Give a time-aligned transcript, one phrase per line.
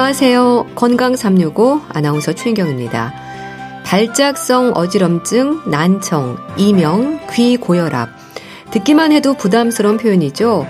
[0.00, 0.68] 안녕하세요.
[0.76, 3.12] 건강 365 아나운서 최인경입니다.
[3.84, 8.08] 발작성 어지럼증, 난청, 이명, 귀 고혈압.
[8.70, 10.66] 듣기만 해도 부담스러운 표현이죠.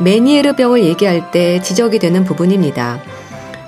[0.00, 3.00] 메니에르병을 얘기할 때 지적이 되는 부분입니다.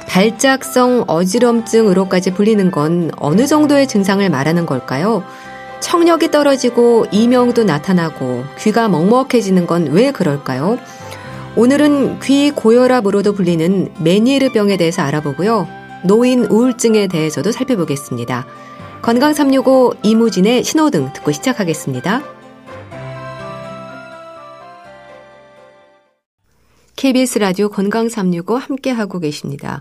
[0.07, 5.25] 발작성 어지럼증으로까지 불리는 건 어느 정도의 증상을 말하는 걸까요?
[5.81, 10.77] 청력이 떨어지고 이명도 나타나고 귀가 먹먹해지는 건 왜 그럴까요?
[11.59, 15.67] 오늘은 귀 고혈압으로도 불리는 메니에르병에 대해서 알아보고요.
[16.05, 18.47] 노인 우울증에 대해서도 살펴보겠습니다.
[19.01, 22.23] 건강 365 이무진의 신호등 듣고 시작하겠습니다.
[26.97, 29.81] KBS 라디오 건강 365 함께하고 계십니다.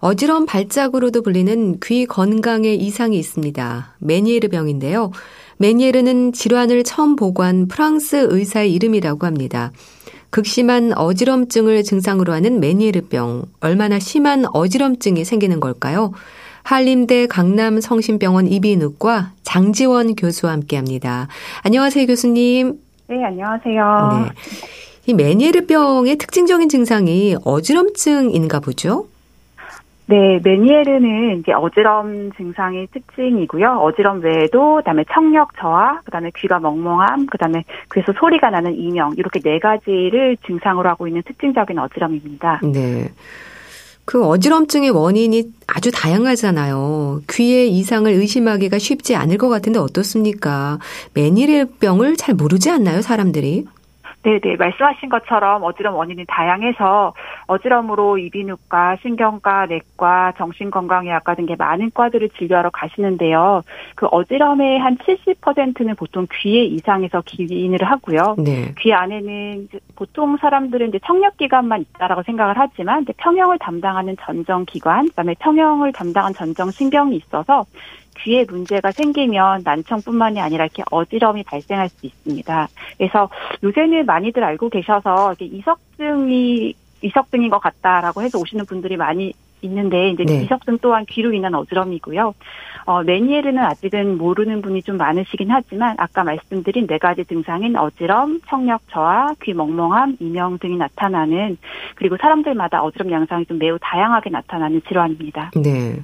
[0.00, 3.96] 어지러운 발작으로도 불리는 귀 건강에 이상이 있습니다.
[4.00, 5.12] 메니에르 병인데요.
[5.56, 9.72] 메니에르는 질환을 처음 보고한 프랑스 의사의 이름이라고 합니다.
[10.30, 13.44] 극심한 어지럼증을 증상으로 하는 메니에르병.
[13.60, 16.12] 얼마나 심한 어지럼증이 생기는 걸까요?
[16.62, 21.26] 한림대 강남 성심병원 이비인후과 장지원 교수와 함께 합니다.
[21.62, 22.78] 안녕하세요, 교수님.
[23.08, 24.24] 네, 안녕하세요.
[24.24, 24.30] 네.
[25.06, 29.08] 이 메니에르병의 특징적인 증상이 어지럼증인가 보죠?
[30.10, 33.78] 네, 메니에르는 이제 어지럼 증상의 특징이고요.
[33.78, 39.60] 어지럼 외에도 그다음에 청력 저하, 그다음에 귀가 멍멍함, 그다음에 그래서 소리가 나는 이명 이렇게 네
[39.60, 42.60] 가지를 증상으로 하고 있는 특징적인 어지럼입니다.
[42.64, 43.08] 네.
[44.04, 47.20] 그 어지럼증의 원인이 아주 다양하잖아요.
[47.30, 50.80] 귀의 이상을 의심하기가 쉽지 않을 것 같은데 어떻습니까?
[51.14, 53.66] 메니에르병을 잘 모르지 않나요, 사람들이?
[54.22, 57.14] 네네 말씀하신 것처럼 어지럼 원인이 다양해서
[57.46, 63.62] 어지럼으로 이비인후과, 신경과, 내과, 정신건강의학과 등의 많은 과들을 진료하러 가시는데요.
[63.94, 68.36] 그 어지럼의 한 70%는 보통 귀의 이상에서 기인을 하고요.
[68.38, 68.74] 네.
[68.80, 76.34] 귀 안에는 보통 사람들은 이제 청력기관만 있다라고 생각을 하지만 평형을 담당하는 전정기관, 그다음에 평형을 담당한
[76.34, 77.64] 전정신경이 있어서
[78.22, 82.68] 귀에 문제가 생기면 난청뿐만이 아니라 이렇게 어지럼이 발생할 수 있습니다.
[82.98, 83.28] 그래서
[83.62, 89.32] 요새는 많이들 알고 계셔서 이석증이 이석증인 것 같다라고 해서 오시는 분들이 많이
[89.62, 90.42] 있는데 이제 네.
[90.42, 92.34] 이석증 또한 귀로 인한 어지럼이고요.
[92.86, 98.82] 어, 메니에르는 아직은 모르는 분이 좀 많으시긴 하지만 아까 말씀드린 네 가지 증상인 어지럼, 청력
[98.90, 101.58] 저하, 귀 멍멍함, 이명 등이 나타나는
[101.94, 105.50] 그리고 사람들마다 어지럼 양상이 좀 매우 다양하게 나타나는 질환입니다.
[105.56, 106.02] 네.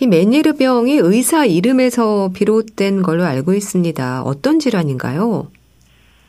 [0.00, 4.22] 이 메니에르병이 의사 이름에서 비롯된 걸로 알고 있습니다.
[4.22, 5.48] 어떤 질환인가요?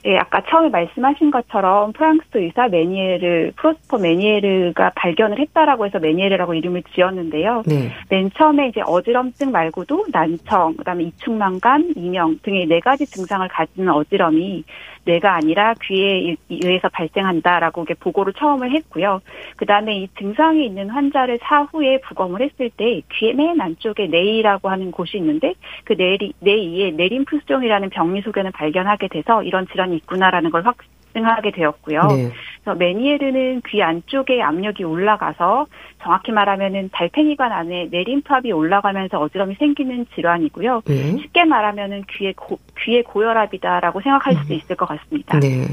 [0.06, 6.84] 예, 아까 처음에 말씀하신 것처럼 프랑스 의사 메니에르, 프로스퍼 메니에르가 발견을 했다라고 해서 메니에르라고 이름을
[6.94, 7.64] 지었는데요.
[7.66, 7.92] 네.
[8.10, 14.64] 맨 처음에 이제 어지럼증 말고도 난청, 그다음에 이충만감, 이명 등의 네 가지 증상을 가지는 어지럼이
[15.06, 19.22] 뇌가 아니라 귀에 의해서 발생한다라고 보고를 처음을 했고요.
[19.56, 24.92] 그 다음에 이 증상이 있는 환자를 사후에 부검을 했을 때 귀의 맨 안쪽에 네이라고 하는
[24.92, 30.78] 곳이 있는데 그 네이, 네이에 내림푸스종이라는 병리 소견을 발견하게 돼서 이런 질환이 있구나라는 걸 확,
[31.16, 32.02] 발생하게 되었고요.
[32.08, 32.32] 네.
[32.64, 35.68] 그래서 메니에르는 귀 안쪽에 압력이 올라가서
[36.04, 40.82] 정확히 말하면은 달팽이관 안에 내림팝이 올라가면서 어지럼이 생기는 질환이고요.
[40.86, 41.18] 네.
[41.18, 44.58] 쉽게 말하면은 귀의 고, 귀의 고혈압이다라고 생각할 수도 음.
[44.58, 45.40] 있을 것 같습니다.
[45.40, 45.66] 네.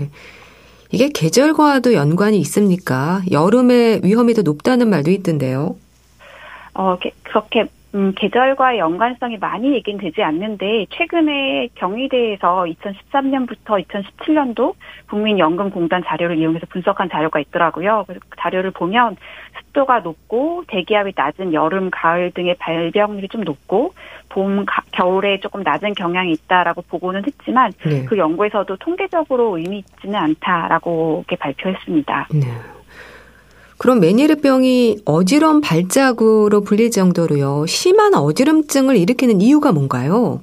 [0.93, 3.23] 이게 계절과도 연관이 있습니까?
[3.31, 5.77] 여름에 위험이 더 높다는 말도 있던데요.
[6.75, 14.75] 어, 그렇게 음, 계절과 연관성이 많이 얘기는 되지 않는데 최근에 경희대에서 2013년부터 2017년도
[15.09, 18.05] 국민연금공단 자료를 이용해서 분석한 자료가 있더라고요.
[18.07, 19.17] 그래서 그 자료를 보면
[19.59, 23.93] 습도가 높고 대기압이 낮은 여름, 가을 등의 발병률이 좀 높고
[24.31, 28.07] 봄, 가, 겨울에 조금 낮은 경향이 있다라고 보고는 했지만 네.
[28.07, 32.29] 그 연구에서도 통계적으로 의미 있지는 않다라고 이렇게 발표했습니다.
[32.33, 32.41] 네.
[33.83, 37.67] 그럼 메니르병이 어지럼 발작으로 불릴 정도로요.
[37.67, 40.41] 심한 어지럼증을 일으키는 이유가 뭔가요?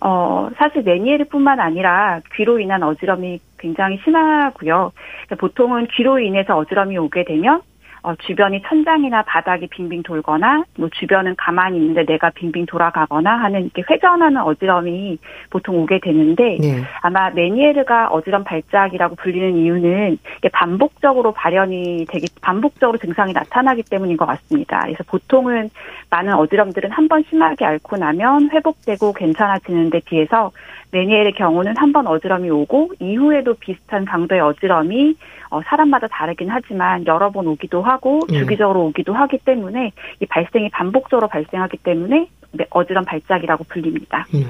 [0.00, 4.90] 어, 사실 메니에르뿐만 아니라 귀로 인한 어지럼이 굉장히 심하고요.
[5.38, 7.60] 보통은 귀로 인해서 어지럼이 오게 되면
[8.04, 13.84] 어, 주변이 천장이나 바닥이 빙빙 돌거나 뭐 주변은 가만히 있는데 내가 빙빙 돌아가거나 하는 이렇게
[13.88, 15.18] 회전하는 어지럼이
[15.50, 16.82] 보통 오게 되는데 네.
[17.02, 20.18] 아마 메니에르가 어지럼 발작이라고 불리는 이유는
[20.52, 24.80] 반복적으로 발현이 되기 반복적으로 증상이 나타나기 때문인 것 같습니다.
[24.82, 25.70] 그래서 보통은
[26.10, 30.50] 많은 어지럼들은 한 번 심하게 앓고 나면 회복되고 괜찮아지는 데 비해서
[30.92, 35.14] 메니엘의 경우는 한 번 어지럼이 오고 이후에도 비슷한 강도의 어지럼이
[35.50, 38.38] 어, 사람마다 다르긴 하지만 여러 번 오기도 하고 예.
[38.38, 42.28] 주기적으로 오기도 하기 때문에 이 발생이 반복적으로 발생하기 때문에
[42.70, 44.26] 어지럼 발작이라고 불립니다.
[44.34, 44.44] 음.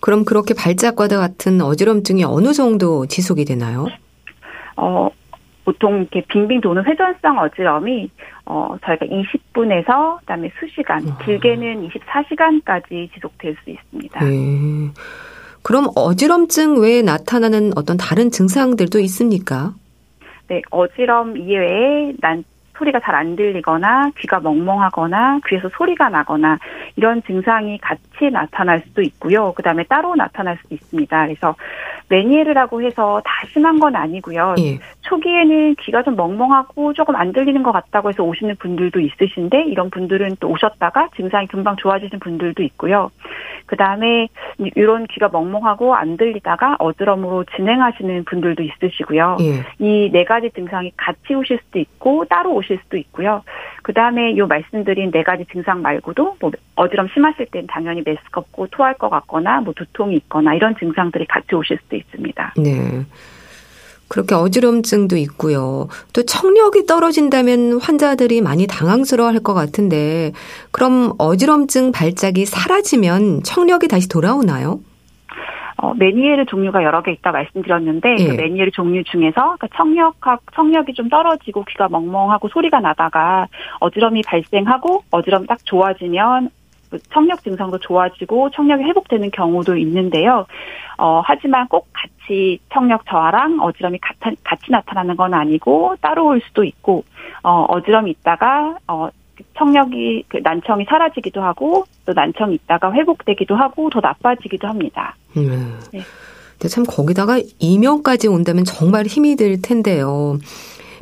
[0.00, 3.86] 그럼 그렇게 발작과 같은 어지럼증이 어느 정도 지속이 되나요?
[4.76, 5.10] 어,
[5.66, 8.08] 보통 이렇게 빙빙 도는 회전성 어지럼이
[8.46, 11.18] 어 저희가 20분에서 그다음에 수시간, 아.
[11.24, 14.24] 길게는 24시간까지 지속될 수 있습니다.
[14.24, 14.90] 네.
[15.66, 19.74] 그럼 어지럼증 외에 나타나는 어떤 다른 증상들도 있습니까?
[20.46, 22.44] 네, 어지럼 이외에 난
[22.78, 26.60] 소리가 잘 안 들리거나 귀가 멍멍하거나 귀에서 소리가 나거나
[26.94, 29.54] 이런 증상이 같이 나타날 수도 있고요.
[29.54, 31.26] 그다음에 따로 나타날 수도 있습니다.
[31.26, 31.56] 그래서
[32.08, 34.54] 메니에르라고 해서 다 심한 건 아니고요.
[34.58, 34.78] 예.
[35.02, 40.36] 초기에는 귀가 좀 멍멍하고 조금 안 들리는 것 같다고 해서 오시는 분들도 있으신데 이런 분들은
[40.40, 43.10] 또 오셨다가 증상이 금방 좋아지신 분들도 있고요.
[43.66, 49.36] 그 다음에 이런 귀가 멍멍하고 안 들리다가 어지럼으로 진행하시는 분들도 있으시고요.
[49.40, 49.64] 예.
[49.78, 53.42] 이네 가지 증상이 같이 오실 수도 있고 따로 오실 수도 있고요.
[53.82, 58.94] 그 다음에 요 말씀드린 네 가지 증상 말고도 뭐 어지럼 심하실 땐 당연히 메스껍고 토할
[58.94, 62.54] 것 같거나 뭐 두통이 있거나 이런 증상들이 같이 오실 수도 있습니다.
[62.58, 63.04] 네.
[64.08, 65.88] 그렇게 어지럼증도 있고요.
[66.12, 70.32] 또 청력이 떨어진다면 환자들이 많이 당황스러워 할 것 같은데,
[70.70, 74.78] 그럼 어지럼증 발작이 사라지면 청력이 다시 돌아오나요?
[75.78, 78.26] 어, 메니에르 종류가 여러 개 있다 말씀드렸는데, 예.
[78.28, 83.46] 그 메니에르 종류 중에서 그 청력학, 청력이 좀 떨어지고 귀가 멍멍하고 소리가 나다가
[83.80, 86.55] 어지럼이 발생하고 어지럼 딱 좋아지면 그
[87.12, 90.46] 청력 증상도 좋아지고 청력이 회복되는 경우도 있는데요.
[90.98, 96.64] 어, 하지만 꼭 같이 청력 저하랑 어지럼이 같이, 같이 나타나는 건 아니고 따로 올 수도
[96.64, 97.04] 있고,
[97.42, 99.08] 어, 어지럼이 있다가, 어,
[99.58, 105.14] 청력이, 그 난청이 사라지기도 하고, 또 난청이 있다가 회복되기도 하고, 더 나빠지기도 합니다.
[105.36, 105.78] 음.
[105.92, 106.00] 네.
[106.52, 110.38] 근데 참 거기다가 이명까지 온다면 정말 힘이 들 텐데요.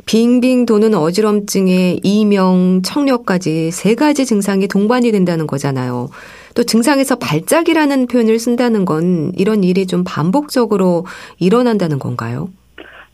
[0.05, 6.09] 빙빙 도는 어지럼증에 이명, 청력까지 세 가지 증상이 동반이 된다는 거잖아요.
[6.53, 11.05] 또 증상에서 발작이라는 표현을 쓴다는 건 이런 일이 좀 반복적으로
[11.39, 12.49] 일어난다는 건가요?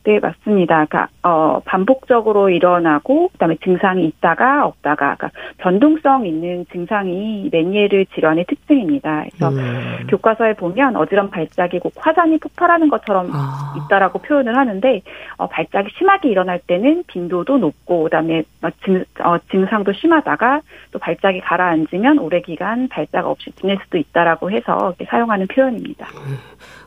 [0.04, 0.86] 네, 맞습니다.
[0.86, 9.26] 그러니까 어 반복적으로 일어나고 그다음에 증상이 있다가 없다가 그러니까 변동성 있는 증상이 메니에르 질환의 특징입니다.
[9.30, 10.08] 그래서 음.
[10.08, 13.76] 교과서에 보면 어지럼 발작이 고 화산이 폭발하는 것처럼 아.
[13.78, 15.02] 있다라고 표현을 하는데
[15.38, 20.62] 어 발작이 심하게 일어날 때는 빈도도 높고 그다음에 어, 증, 어, 증상도 심하다가
[20.92, 26.08] 또 발작이 가라앉으면 오래 기간 발작 없이 지낼 수도 있다라고 해서 사용하는 표현입니다.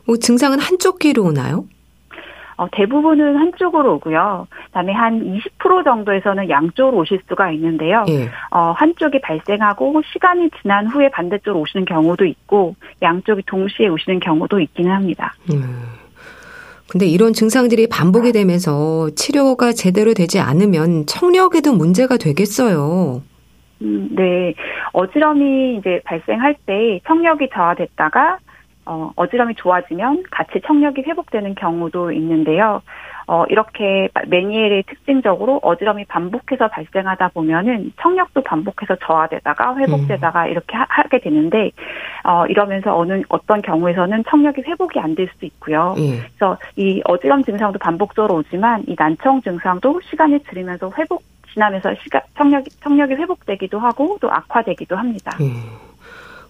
[0.05, 1.65] 뭐 증상은 한쪽 귀로 오나요?
[2.57, 4.47] 어, 대부분은 한쪽으로 오고요.
[4.67, 8.05] 그다음에 한 20% 정도에서는 양쪽으로 오실 수가 있는데요.
[8.09, 8.29] 예.
[8.51, 14.91] 어, 한쪽이 발생하고 시간이 지난 후에 반대쪽으로 오시는 경우도 있고 양쪽이 동시에 오시는 경우도 있기는
[14.91, 15.33] 합니다.
[15.51, 15.83] 음.
[16.87, 23.21] 근데 이런 증상들이 반복이 되면서 치료가 제대로 되지 않으면 청력에도 문제가 되겠어요.
[23.81, 24.53] 음, 네.
[24.93, 28.37] 어지럼이 이제 발생할 때 청력이 저하됐다가
[28.85, 32.81] 어, 어지럼이 좋아지면 같이 청력이 회복되는 경우도 있는데요.
[33.27, 40.51] 어, 이렇게 메니엘의 특징적으로 어지럼이 반복해서 발생하다 보면은 청력도 반복해서 저하되다가 회복되다가 음.
[40.51, 41.71] 이렇게 하, 게 되는데,
[42.23, 45.95] 어, 이러면서 어느, 어떤 경우에서는 청력이 회복이 안 될 수도 있고요.
[45.97, 46.19] 음.
[46.19, 52.69] 그래서 이 어지럼 증상도 반복적으로 오지만 이 난청 증상도 시간이 지르면서 회복, 지나면서 시간, 청력이,
[52.81, 55.31] 청력이 회복되기도 하고 또 악화되기도 합니다.
[55.39, 55.63] 음.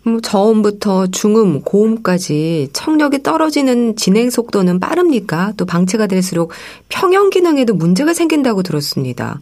[0.05, 5.53] 뭐 저음부터 중음, 고음까지 청력이 떨어지는 진행 속도는 빠릅니까?
[5.57, 6.51] 또 방치가 될수록
[6.89, 9.41] 평형 기능에도 문제가 생긴다고 들었습니다.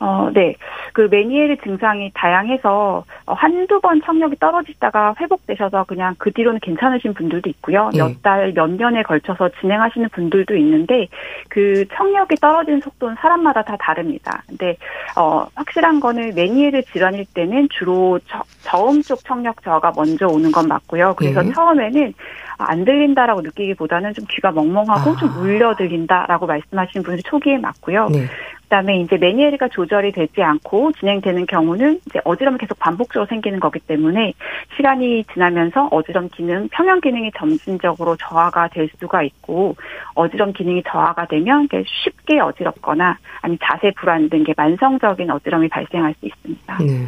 [0.00, 0.54] 어, 네.
[0.92, 7.50] 그 메니에르 증상이 다양해서 어, 한두 번 청력이 떨어지다가 회복되셔서 그냥 그 뒤로는 괜찮으신 분들도
[7.50, 7.90] 있고요.
[7.94, 7.98] 예.
[7.98, 11.08] 몇 달, 몇 년에 걸쳐서 진행하시는 분들도 있는데
[11.48, 14.42] 그 청력이 떨어지는 속도는 사람마다 다 다릅니다.
[14.46, 14.76] 근데
[15.16, 20.68] 어, 확실한 거는 메니에르 질환일 때는 주로 저, 저음 쪽 청력 저하가 먼저 오는 건
[20.68, 21.14] 맞고요.
[21.16, 21.52] 그래서 예.
[21.52, 22.14] 처음에는
[22.58, 25.16] 안 들린다라고 느끼기보다는 좀 귀가 멍멍하고 아.
[25.16, 28.08] 좀 울려 들린다라고 말씀하시는 분들이 초기에 맞고요.
[28.10, 28.26] 네.
[28.68, 34.34] 그다음에 이제 메니에르가 조절이 되지 않고 진행되는 경우는 이제 어지럼이 계속 반복적으로 생기는 거기 때문에
[34.76, 39.74] 시간이 지나면서 어지럼 기능, 평형 기능이 점진적으로 저하가 될 수가 있고
[40.14, 41.66] 어지럼 기능이 저하가 되면
[42.04, 46.78] 쉽게 어지럽거나 아니 자세 불안 등게 만성적인 어지럼이 발생할 수 있습니다.
[46.80, 47.06] 네.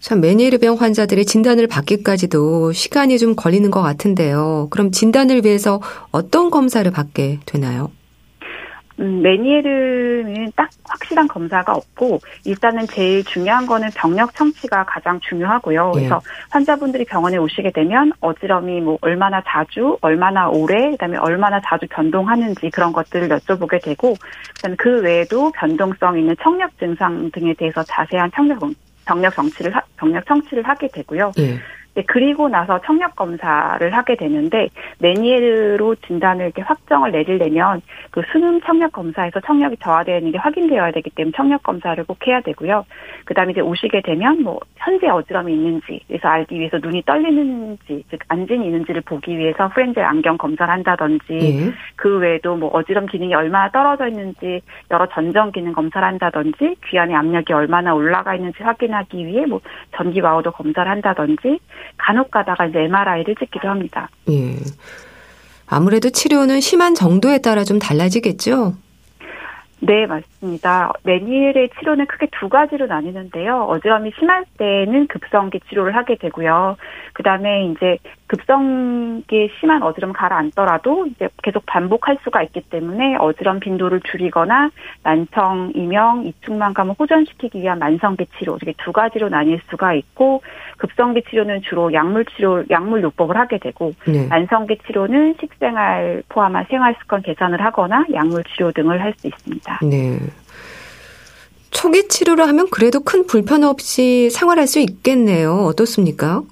[0.00, 4.66] 참 메니에르 병 환자들의 진단을 받기까지도 시간이 좀 걸리는 것 같은데요.
[4.70, 7.90] 그럼 진단을 위해서 어떤 검사를 받게 되나요?
[9.00, 15.92] 음, 메니에르는 딱 확실한 검사가 없고 일단은 제일 중요한 거는 병력 청취가 가장 중요하고요.
[15.96, 15.98] 예.
[15.98, 16.20] 그래서
[16.50, 22.92] 환자분들이 병원에 오시게 되면 어지럼이 뭐 얼마나 자주, 얼마나 오래, 그다음에 얼마나 자주 변동하는지 그런
[22.92, 24.14] 것들을 여쭤보게 되고
[24.56, 28.60] 그다음에 그 외에도 변동성 있는 청력 증상 등에 대해서 자세한 청력
[29.06, 31.32] 병력 정치를 병력 청취를 하게 되고요.
[31.38, 31.58] 예.
[32.06, 39.40] 그리고 나서 청력 검사를 하게 되는데 메니에르로 진단을 이렇게 확정을 내리려면 그 수능 청력 검사에서
[39.40, 42.84] 청력이 저하되어 있는 게 확인되어야 되기 때문에 청력 검사를 꼭 해야 되고요.
[43.24, 48.66] 그다음에 이제 오시게 되면 뭐 현재 어지럼이 있는지 그래서 알기 위해서 눈이 떨리는지 즉 안진이
[48.66, 51.72] 있는지를 보기 위해서 프렌즈 안경 검사를 한다든지 예.
[51.96, 54.60] 그 외에도 뭐 어지럼 기능이 얼마나 떨어져 있는지
[54.90, 59.60] 여러 전정 기능 검사를 한다든지 귀 안에 압력이 얼마나 올라가 있는지 확인하기 위해 뭐
[59.96, 61.58] 전기 와우도 검사를 한다든지
[61.96, 64.08] 간혹 가다가 이제 MRI를 찍기도 합니다.
[64.30, 64.56] 예.
[65.66, 68.74] 아무래도 치료는 심한 정도에 따라 좀 달라지겠죠?
[69.80, 70.33] 네, 맞습니다.
[71.02, 73.62] 메니엘의 치료는 크게 두 가지로 나뉘는데요.
[73.62, 76.76] 어지럼이 심할 때는 급성기 치료를 하게 되고요.
[77.14, 84.00] 그 다음에 이제 급성기 심한 어지럼 가라앉더라도 이제 계속 반복할 수가 있기 때문에 어지럼 빈도를
[84.10, 84.70] 줄이거나
[85.02, 90.42] 난청, 이명, 이충만감을 호전시키기 위한 만성기 치료 이렇게 두 가지로 나뉠 수가 있고
[90.78, 94.26] 급성기 치료는 주로 약물 치료, 약물 요법을 하게 되고 네.
[94.28, 99.80] 만성기 치료는 식생활 포함한 생활 습관 개선을 하거나 약물 치료 등을 할 수 있습니다.
[99.82, 100.18] 네.
[101.74, 105.52] 초기 치료를 하면 그래도 큰 불편 없이 생활할 수 있겠네요.
[105.66, 106.42] 어떻습니까?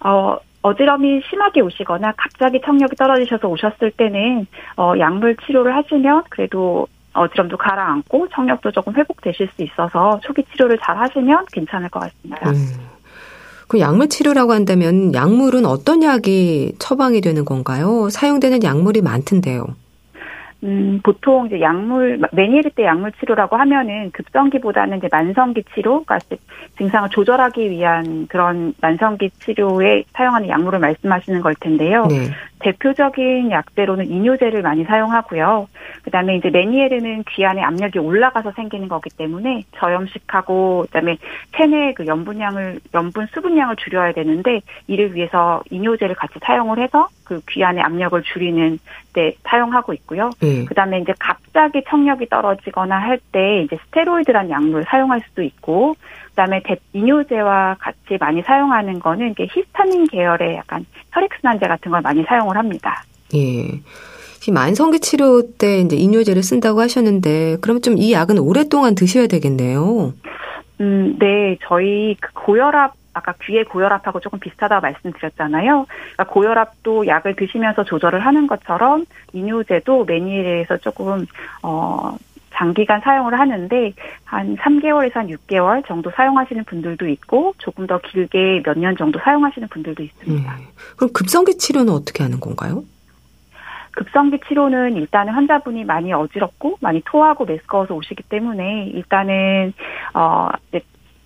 [0.00, 4.46] 어, 어지럼이 심하게 오시거나 갑자기 청력이 떨어지셔서 오셨을 때는
[4.76, 10.96] 어, 약물 치료를 하시면 그래도 어지럼도 가라앉고 청력도 조금 회복되실 수 있어서 초기 치료를 잘
[10.98, 12.50] 하시면 괜찮을 것 같습니다.
[12.50, 12.94] 음.
[13.66, 18.08] 그 약물 치료라고 한다면 약물은 어떤 약이 처방이 되는 건가요?
[18.10, 19.66] 사용되는 약물이 많던데요.
[20.64, 26.18] 음, 보통 이제 약물, 메니에르 때 약물 치료라고 하면은 급성기보다는 이제 만성기 치료, 그러니까
[26.78, 32.06] 증상을 조절하기 위한 그런 만성기 치료에 사용하는 약물을 말씀하시는 걸 텐데요.
[32.06, 32.30] 네.
[32.60, 35.68] 대표적인 약대로는 이뇨제를 많이 사용하고요.
[36.02, 41.18] 그다음에 이제 메니에르는 귀 안에 압력이 올라가서 생기는 거기 때문에 저염식하고 그다음에
[41.56, 47.64] 체내 그 염분량을 염분 수분량을 줄여야 되는데 이를 위해서 이뇨제를 같이 사용을 해서 그 귀
[47.64, 48.78] 안에 압력을 줄이는
[49.12, 50.30] 때 사용하고 있고요.
[50.40, 50.64] 네.
[50.66, 55.96] 그다음에 이제 갑자기 청력이 떨어지거나 할 때 이제 스테로이드란 약물 사용할 수도 있고
[56.30, 56.62] 그다음에
[56.92, 63.02] 이뇨제와 같이 많이 사용하는 거는 이게 히스타민 계열의 약간 혈액순환제 같은 걸 많이 사용을 합니다.
[63.34, 63.80] 예.
[64.52, 70.12] 만성기 치료 때 이제 이뇨제를 쓴다고 하셨는데 그럼 좀 이 약은 오랫동안 드셔야 되겠네요.
[70.80, 71.56] 음, 네.
[71.66, 75.86] 저희 그 고혈압 아까 귀의 고혈압하고 조금 비슷하다고 말씀드렸잖아요.
[75.88, 81.26] 그러니까 고혈압도 약을 드시면서 조절을 하는 것처럼 이뇨제도 메니엘에서 조금
[81.62, 82.16] 어
[82.56, 83.92] 장기간 사용을 하는데
[84.24, 89.66] 한 3개월에서 한 6개월 정도 사용하시는 분들도 있고 조금 더 길게 몇 년 정도 사용하시는
[89.68, 90.52] 분들도 있습니다.
[90.52, 90.66] 음.
[90.96, 92.84] 그럼 급성기 치료는 어떻게 하는 건가요?
[93.92, 99.72] 급성기 치료는 일단은 환자분이 많이 어지럽고 많이 토하고 메스꺼워서 오시기 때문에 일단은
[100.14, 100.48] 어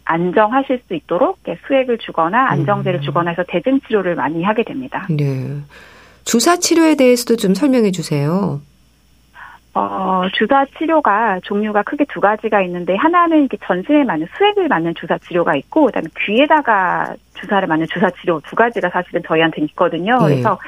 [0.08, 3.02] 안정하실 수 있도록 수액을 주거나 안정제를 음.
[3.02, 5.06] 주거나 해서 대증 치료를 많이 하게 됩니다.
[5.10, 5.58] 네.
[6.24, 8.60] 주사 치료에 대해서도 좀 설명해 주세요.
[9.74, 15.18] 어, 주사 치료가 종류가 크게 두 가지가 있는데 하나는 이렇게 전신에 맞는 수액을 맞는 주사
[15.18, 20.18] 치료가 있고 그다음에 귀에다가 주사를 맞는 주사 치료 두 가지가 사실은 저희한테 있거든요.
[20.18, 20.34] 네.
[20.34, 20.58] 그래서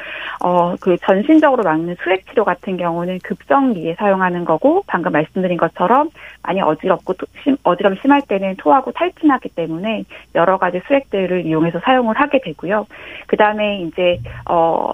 [0.42, 6.10] 어, 그 전신적으로 맞는 수액 치료 같은 경우는 급성기에 사용하는 거고 방금 말씀드린 것처럼
[6.42, 10.04] 많이 어지럽고 또 심, 어지럼 심할 때는 토하고 탈진하기 때문에
[10.34, 12.86] 여러 가지 수액들을 이용해서 사용을 하게 되고요.
[13.26, 14.92] 그다음에 이제 어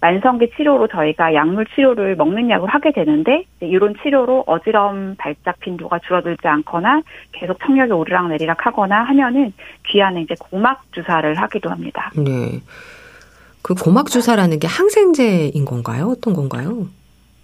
[0.00, 6.46] 만성기 치료로 저희가 약물 치료를 먹는 약을 하게 되는데 이런 치료로 어지럼 발작 빈도가 줄어들지
[6.46, 7.02] 않거나
[7.32, 9.52] 계속 청력이 오르락 내리락 하거나 하면은
[9.86, 12.12] 귀 안에 이제 고막 주사를 하기도 합니다.
[12.16, 12.60] 네.
[13.62, 16.14] 그 고막 주사라는 게 항생제인 건가요?
[16.16, 16.86] 어떤 건가요?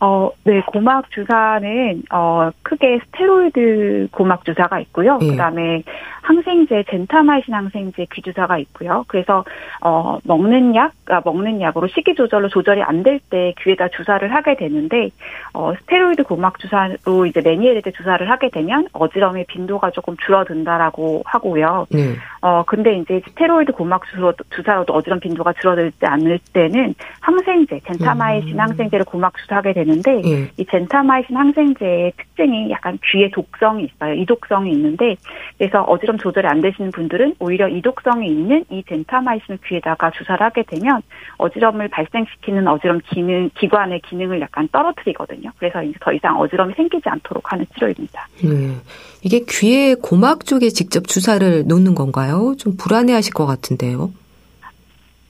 [0.04, 5.18] 어, 네, 고막 주사는, 어, 크게 스테로이드 고막 주사가 있고요.
[5.22, 5.28] 예.
[5.28, 5.82] 그 다음에
[6.20, 9.04] 항생제, 젠타마이신 항생제 귀주사가 있고요.
[9.08, 9.44] 그래서,
[9.82, 14.56] 어, 먹는 약, 아, 먹는 약으로 식이 조절로 조절이 안 될 때 귀에다 주사를 하게
[14.56, 15.10] 되는데,
[15.54, 21.86] 어, 스테로이드 고막 주사로 이제 메니에르데 주사를 하게 되면 어지럼의 빈도가 조금 줄어든다라고 하고요.
[21.90, 22.14] 네.
[22.42, 24.02] 어, 근데 이제 스테로이드 고막
[24.50, 28.60] 주사로도 어지럼 빈도가 줄어들지 않을 때는 항생제, 젠타마이신 음.
[28.60, 30.50] 항생제를 고막 주사하게 되는 되는데 예.
[30.56, 34.14] 이 젠타마이신 항생제의 특징이 약간 귀에 독성이 있어요.
[34.14, 35.16] 이독성이 있는데
[35.58, 41.02] 그래서 어지럼 조절이 안 되시는 분들은 오히려 이독성이 있는 이 젠타마이신을 귀에다가 주사를 하게 되면
[41.38, 45.50] 어지럼을 발생시키는 어지럼 기능 기관의 기능을 약간 떨어뜨리거든요.
[45.58, 48.28] 그래서 이제 더 이상 어지럼이 생기지 않도록 하는 치료입니다.
[48.42, 48.74] 네.
[49.22, 52.54] 이게 귀의 고막 쪽에 직접 주사를 놓는 건가요?
[52.58, 54.12] 좀 불안해하실 것 같은데요.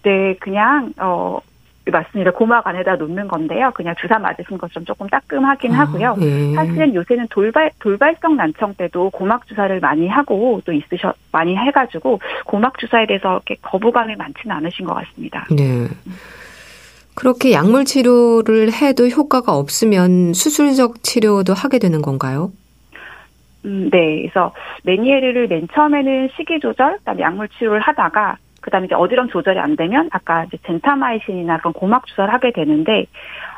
[0.02, 1.38] 네, 그냥 어
[1.90, 2.30] 맞습니다.
[2.30, 3.70] 고막 안에다 놓는 건데요.
[3.74, 6.16] 그냥 주사 맞으신 것처럼 조금 따끔하긴 아, 하고요.
[6.18, 6.54] 네.
[6.54, 12.78] 사실은 요새는 돌발 돌발성 난청 때도 고막 주사를 많이 하고 또 있으셔 많이 해가지고 고막
[12.78, 15.46] 주사에 대해서 이렇게 거부감이 많지는 않으신 것 같습니다.
[15.50, 15.88] 네.
[17.14, 22.50] 그렇게 약물 치료를 해도 효과가 없으면 수술적 치료도 하게 되는 건가요?
[23.64, 24.22] 음, 네.
[24.22, 24.52] 그래서
[24.84, 30.08] 메니에르를 맨 처음에는 식이 조절, 그다음에 약물 치료를 하다가 그다음에 이제 어지럼 조절이 안 되면
[30.10, 33.06] 아까 이제 젠타마이신이나 그런 고막 주사를 하게 되는데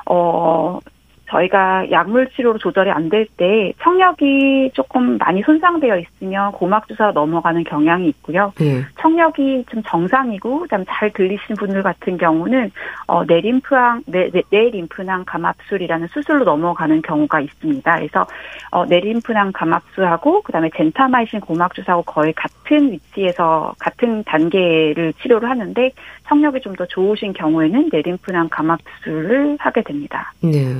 [0.06, 0.80] 어
[1.28, 7.64] 저희가 약물 치료로 조절이 안 될 때 청력이 조금 많이 손상되어 있으면 고막 주사로 넘어가는
[7.64, 8.52] 경향이 있고요.
[8.58, 8.82] 네.
[9.00, 12.70] 청력이 좀 정상이고 그다음 잘 들리시는 분들 같은 경우는
[13.06, 14.02] 어 내림프항
[14.50, 17.96] 내림프낭 감압술이라는 수술로 넘어가는 경우가 있습니다.
[17.96, 18.26] 그래서
[18.70, 25.90] 어 내림프낭 감압술하고 그다음에 젠타마이신 고막 주사하고 거의 같은 위치에서 같은 단계를 치료를 하는데
[26.28, 30.34] 청력이 좀 더 좋으신 경우에는 내림프낭 감압술을 하게 됩니다.
[30.42, 30.74] 네.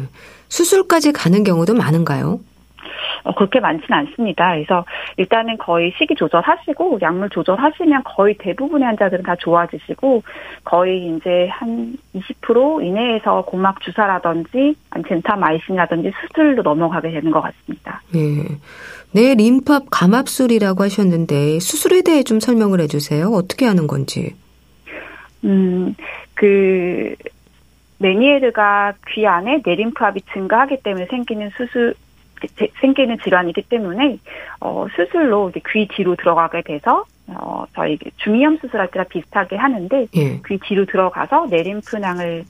[0.49, 2.41] 수술까지 가는 경우도 많은가요?
[3.25, 4.53] 어, 그렇게 많지는 않습니다.
[4.53, 4.85] 그래서
[5.17, 10.23] 일단은 거의 식이 조절하시고 약물 조절하시면 거의 대부분의 환자들은 다 좋아지시고
[10.65, 14.77] 거의 이제 한 20% 이내에서 고막 주사라든지
[15.09, 18.01] 젠타마이신이라든지 수술로 넘어가게 되는 것 같습니다.
[18.13, 18.59] 네.
[19.13, 23.29] 네, 림팝 감압술이라고 하셨는데 수술에 대해 좀 설명을 해주세요.
[23.29, 24.35] 어떻게 하는 건지.
[25.45, 25.95] 음,
[26.35, 27.15] 그
[27.99, 31.95] 메니에르가 귀 안에 내림프압이 증가하기 때문에 생기는 수술
[32.81, 34.19] 생기는 질환이기 때문에
[34.61, 40.41] 어 수술로 이제 귀 뒤로 들어가게 돼서 어 저희 중이염 수술할 때랑 비슷하게 하는데 예.
[40.47, 42.45] 귀 뒤로 들어가서 내림프낭을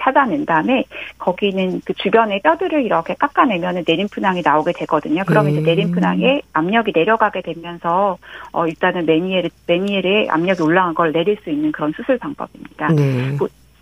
[0.00, 0.84] 찾아낸 다음에
[1.18, 5.22] 거기는 그 주변의 뼈들을 이렇게 깎아내면 내림프낭이 나오게 되거든요.
[5.26, 5.58] 그러면 음.
[5.58, 8.18] 이제 내림프낭에 압력이 내려가게 되면서
[8.52, 12.88] 어 일단은 메니에르 메니에르의 압력이 올라간 걸 내릴 수 있는 그런 수술 방법입니다.
[12.88, 13.36] 네.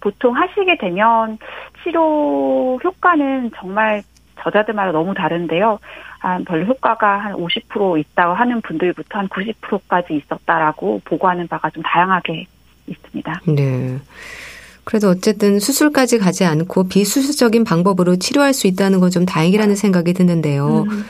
[0.06, 1.36] 보통 하시게 되면
[1.82, 4.04] 치료 효과는 정말
[4.40, 5.80] 저자들마다 너무 다른데요.
[6.20, 12.46] 한 별로 효과가 한 50% 있다고 하는 분들부터 한 90%까지 있었다라고 보고하는 바가 좀 다양하게
[12.86, 13.40] 있습니다.
[13.48, 13.98] 네.
[14.84, 20.84] 그래도 어쨌든 수술까지 가지 않고 비수술적인 방법으로 치료할 수 있다는 건 좀 다행이라는 생각이 드는데요.
[20.88, 21.04] 음.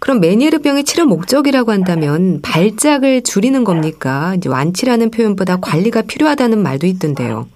[0.00, 4.34] 그럼 메니에르 병의 치료 목적이라고 한다면 발작을 줄이는 겁니까?
[4.36, 7.46] 이제 완치라는 표현보다 관리가 필요하다는 말도 있던데요.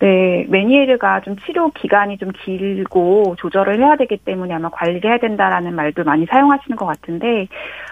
[0.00, 5.74] 네, 메니에르가 좀 치료 기간이 좀 길고 조절을 해야 되기 때문에 아마 관리를 해야 된다라는
[5.74, 7.48] 말도 많이 사용하시는 것 같은데,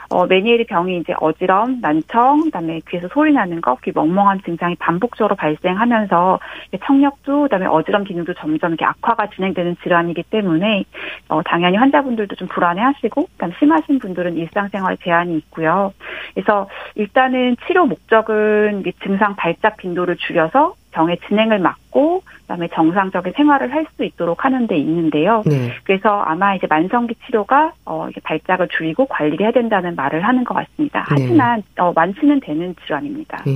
[0.08, 5.36] 어, 메니에르 병이 이제 어지럼, 난청, 그다음에 귀에서 소리 나는 거, 귀 멍멍한 증상이 반복적으로
[5.36, 6.40] 발생하면서
[6.86, 10.84] 청력도, 그다음에 어지럼 기능도 점점 이렇게 악화가 진행되는 질환이기 때문에
[11.28, 15.92] 어, 당연히 환자분들도 좀 불안해하시고, 그다음 심하신 분들은 일상생활 제한이 있고요.
[16.32, 23.88] 그래서 일단은 치료 목적은 증상 발작 빈도를 줄여서 병의 진행을 막고 그다음에 정상적인 생활을 할
[23.96, 25.42] 수 있도록 하는 데 있는데요.
[25.46, 25.72] 네.
[25.84, 31.00] 그래서 아마 이제 만성기 치료가 어 발작을 줄이고 관리를 해야 된다는 말을 하는 것 같습니다.
[31.00, 31.06] 네.
[31.08, 31.82] 하지만 네.
[31.82, 33.44] 어 완치는 되는 질환입니다.
[33.46, 33.52] 네.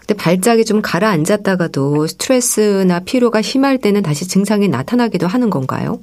[0.00, 5.98] 근데 발작이 좀 가라앉았다가도 스트레스나 피로가 심할 때는 다시 증상이 나타나기도 하는 건가요?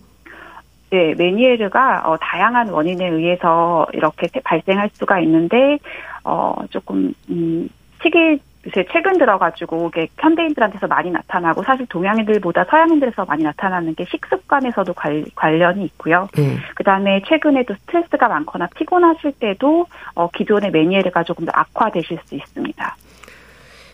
[0.90, 5.78] 네, 메니에르가 어, 다양한 원인에 의해서 이렇게 발생할 수가 있는데
[6.24, 7.70] 어, 조금 음,
[8.02, 14.94] 시기 요새 최근 들어가지고 이게 현대인들한테서 많이 나타나고 사실 동양인들보다 서양인들에서 많이 나타나는 게 식습관에서도
[14.94, 16.28] 관, 관련이 있고요.
[16.38, 16.60] 음.
[16.76, 22.98] 그 다음에 최근에도 스트레스가 많거나 피곤하실 때도 어, 기존의 메니에르가 조금 더 악화되실 수 있습니다.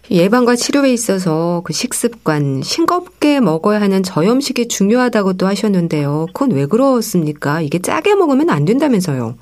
[0.10, 6.28] 예방과 치료에 있어서 그 식습관, 싱겁게 먹어야 하는 저염식이 중요하다고 또 하셨는데요.
[6.34, 7.62] 그건 왜 그렇습니까?
[7.62, 9.36] 이게 짜게 먹으면 안 된다면서요.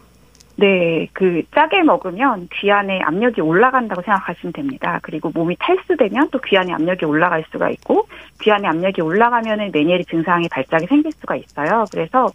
[0.57, 4.99] 네, 그 짜게 먹으면 귀 안에 압력이 올라간다고 생각하시면 됩니다.
[5.03, 8.07] 그리고 몸이 탈수되면 또 귀 안에 압력이 올라갈 수가 있고
[8.41, 11.85] 귀 안에 압력이 올라가면은 메니에르 증상이 발작이 생길 수가 있어요.
[11.91, 12.27] 그래서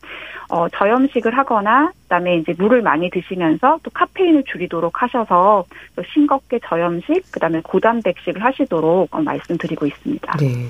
[0.50, 7.30] 어 저염식을 하거나 그다음에 이제 물을 많이 드시면서 또 카페인을 줄이도록 하셔서 또 싱겁게 저염식,
[7.30, 10.36] 그다음에 고단백식을 하시도록 어, 말씀드리고 있습니다.
[10.38, 10.66] 네.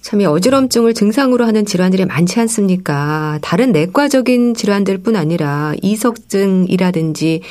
[0.00, 3.38] 참이 어지럼증을 증상으로 하는 질환들이 많지 않습니까?
[3.42, 7.42] 다른 내과적인 질환들뿐 아니라 이석증이라든지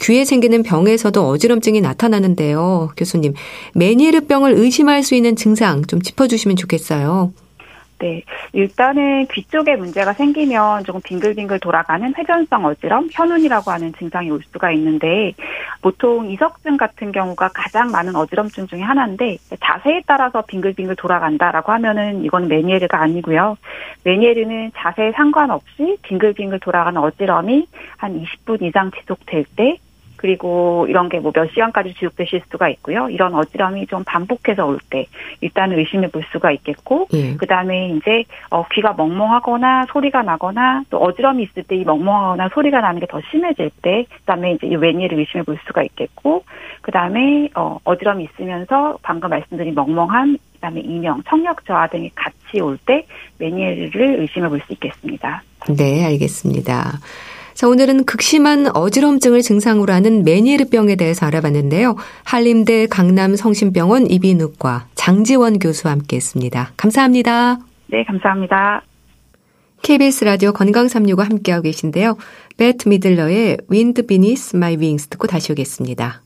[0.00, 2.92] 귀에 생기는 병에서도 어지럼증이 나타나는데요.
[2.96, 3.34] 교수님,
[3.74, 7.32] 메니에르병을 의심할 수 있는 증상 좀 짚어주시면 좋겠어요.
[7.98, 8.22] 네.
[8.52, 14.70] 일단은 귀 쪽에 문제가 생기면 조금 빙글빙글 돌아가는 회전성 어지럼, 현운이라고 하는 증상이 올 수가
[14.72, 15.32] 있는데,
[15.82, 22.46] 보통 이석증 같은 경우가 가장 많은 어지럼증 중에 하나인데, 자세에 따라서 빙글빙글 돌아간다라고 하면은 이건
[22.46, 23.56] 메니에르가 아니고요.
[24.04, 29.78] 메니에르는 자세에 상관없이 빙글빙글 돌아가는 어지럼이 한 20분 이상 지속될 때,
[30.18, 33.08] 그리고 이런 게 뭐 몇 시간까지 지속되실 수가 있고요.
[33.08, 35.06] 이런 어지럼이 좀 반복해서 올 때
[35.40, 37.34] 일단 의심해 볼 수가 있겠고 예.
[37.36, 43.00] 그다음에 이제 어 귀가 멍멍하거나 소리가 나거나 또 어지럼이 있을 때 이 멍멍하거나 소리가 나는
[43.00, 46.44] 게 더 심해질 때 그다음에 이제 이 웨니를 의심해 볼 수가 있겠고
[46.82, 53.06] 그다음에 어 어지럼이 있으면서 방금 말씀드린 멍멍함 그다음에 이명, 청력 저하 등이 같이 올때
[53.38, 55.42] 메니에르를 의심해 볼 수 있겠습니다.
[55.76, 56.98] 네, 알겠습니다.
[57.58, 61.96] 자, 오늘은 극심한 어지럼증을 증상으로 하는 메니에르병에 대해서 알아봤는데요.
[62.22, 66.74] 한림대 강남성심병원 이비인후과 장지원 교수와 함께했습니다.
[66.76, 67.58] 감사합니다.
[67.88, 68.82] 네, 감사합니다.
[69.82, 72.16] KBS 라디오 건강365 함께하고 계신데요.
[72.56, 76.22] 베트 미들러의 Wind Beneath My Wings 듣고 다시 오겠습니다.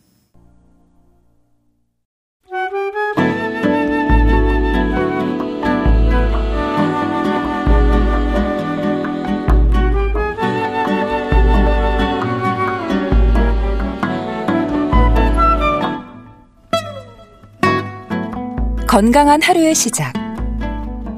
[18.92, 20.12] 건강한 하루의 시작.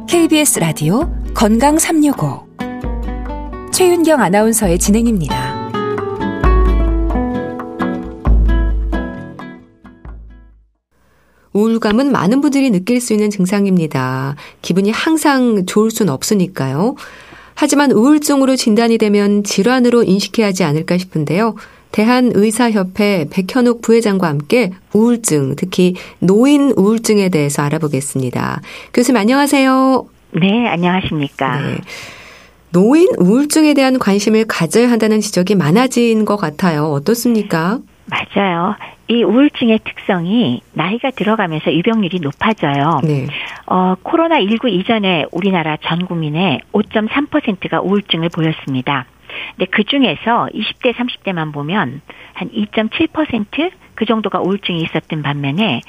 [0.07, 2.47] KBS 라디오 건강 365.
[3.73, 5.71] 최윤경 아나운서의 진행입니다.
[11.53, 14.37] 우울감은 많은 분들이 느낄 수 있는 증상입니다.
[14.63, 16.95] 기분이 항상 좋을 순 없으니까요.
[17.57, 21.57] 하지만 우울증으로 진단이 되면 질환으로 인식해야 하지 않을까 싶은데요.
[21.95, 28.61] 대한의사협회 백현욱 부회장과 함께 우울증, 특히 노인 우울증에 대해서 알아보겠습니다.
[28.93, 30.05] 교수님 안녕하세요.
[30.33, 31.61] 네, 안녕하십니까.
[31.61, 31.77] 네.
[32.73, 36.87] 노인 우울증에 대한 관심을 가져야 한다는 지적이 많아진 것 같아요.
[36.87, 37.79] 어떻습니까?
[38.07, 38.75] 맞아요.
[39.07, 43.03] 이 우울증의 특성이 나이가 들어가면서 유병률이 높아져요.
[43.05, 43.29] 네.
[43.67, 49.07] 어, 코로나19 이전에 우리나라 전 국민의 5.3%가 우울증을 보였습니다.
[49.57, 52.01] 근데 그 중에서 20대, 30대만 보면
[52.35, 55.81] 한 2.7%그 정도가 우울증이 있었던 반면에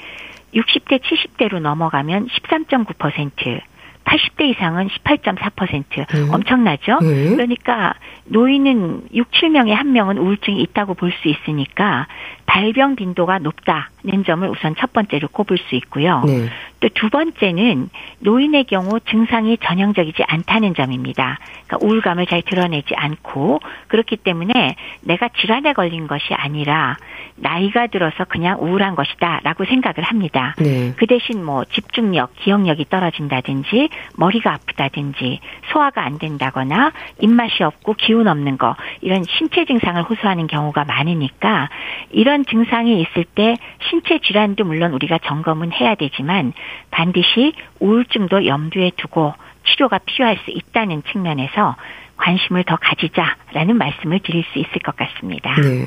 [0.54, 3.60] 60대, 70대로 넘어가면 13.9%,
[4.04, 6.32] 80대 이상은 18.4% 음.
[6.32, 6.98] 엄청나죠?
[7.02, 7.32] 음.
[7.34, 7.94] 그러니까
[8.26, 12.06] 노인은 6, 7명에 한 명은 우울증이 있다고 볼 수 있으니까
[12.46, 16.22] 발병 빈도가 높다 는 점을 우선 첫 번째로 꼽을 수 있고요.
[16.24, 16.48] 네.
[16.78, 17.88] 또두 번째는
[18.20, 21.38] 노인의 경우 증상이 전형적이지 않다는 점입니다.
[21.66, 26.96] 그러니까 우울감을 잘 드러내지 않고 그렇기 때문에 내가 질환에 걸린 것이 아니라
[27.34, 30.54] 나이가 들어서 그냥 우울한 것이다라고 생각을 합니다.
[30.58, 30.92] 네.
[30.96, 35.40] 그 대신 뭐 집중력, 기억력이 떨어진다든지 머리가 아프다든지
[35.72, 41.70] 소화가 안 된다거나 입맛이 없고 기운 없는 거 이런 신체 증상을 호소하는 경우가 많으니까
[42.10, 43.56] 이런 증상이 있을 때
[43.88, 46.52] 신체 질환도 물론 우리가 점검은 해야 되지만
[46.90, 49.34] 반드시 우울증도 염두에 두고
[49.66, 51.76] 치료가 필요할 수 있다는 측면에서
[52.16, 55.54] 관심을 더 가지자라는 말씀을 드릴 수 있을 것 같습니다.
[55.60, 55.86] 네.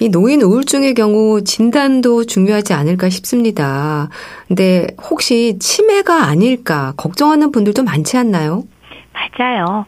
[0.00, 4.08] 이 노인 우울증의 경우 진단도 중요하지 않을까 싶습니다.
[4.46, 8.62] 근데 혹시 치매가 아닐까 걱정하는 분들도 많지 않나요?
[9.18, 9.84] 맞아요.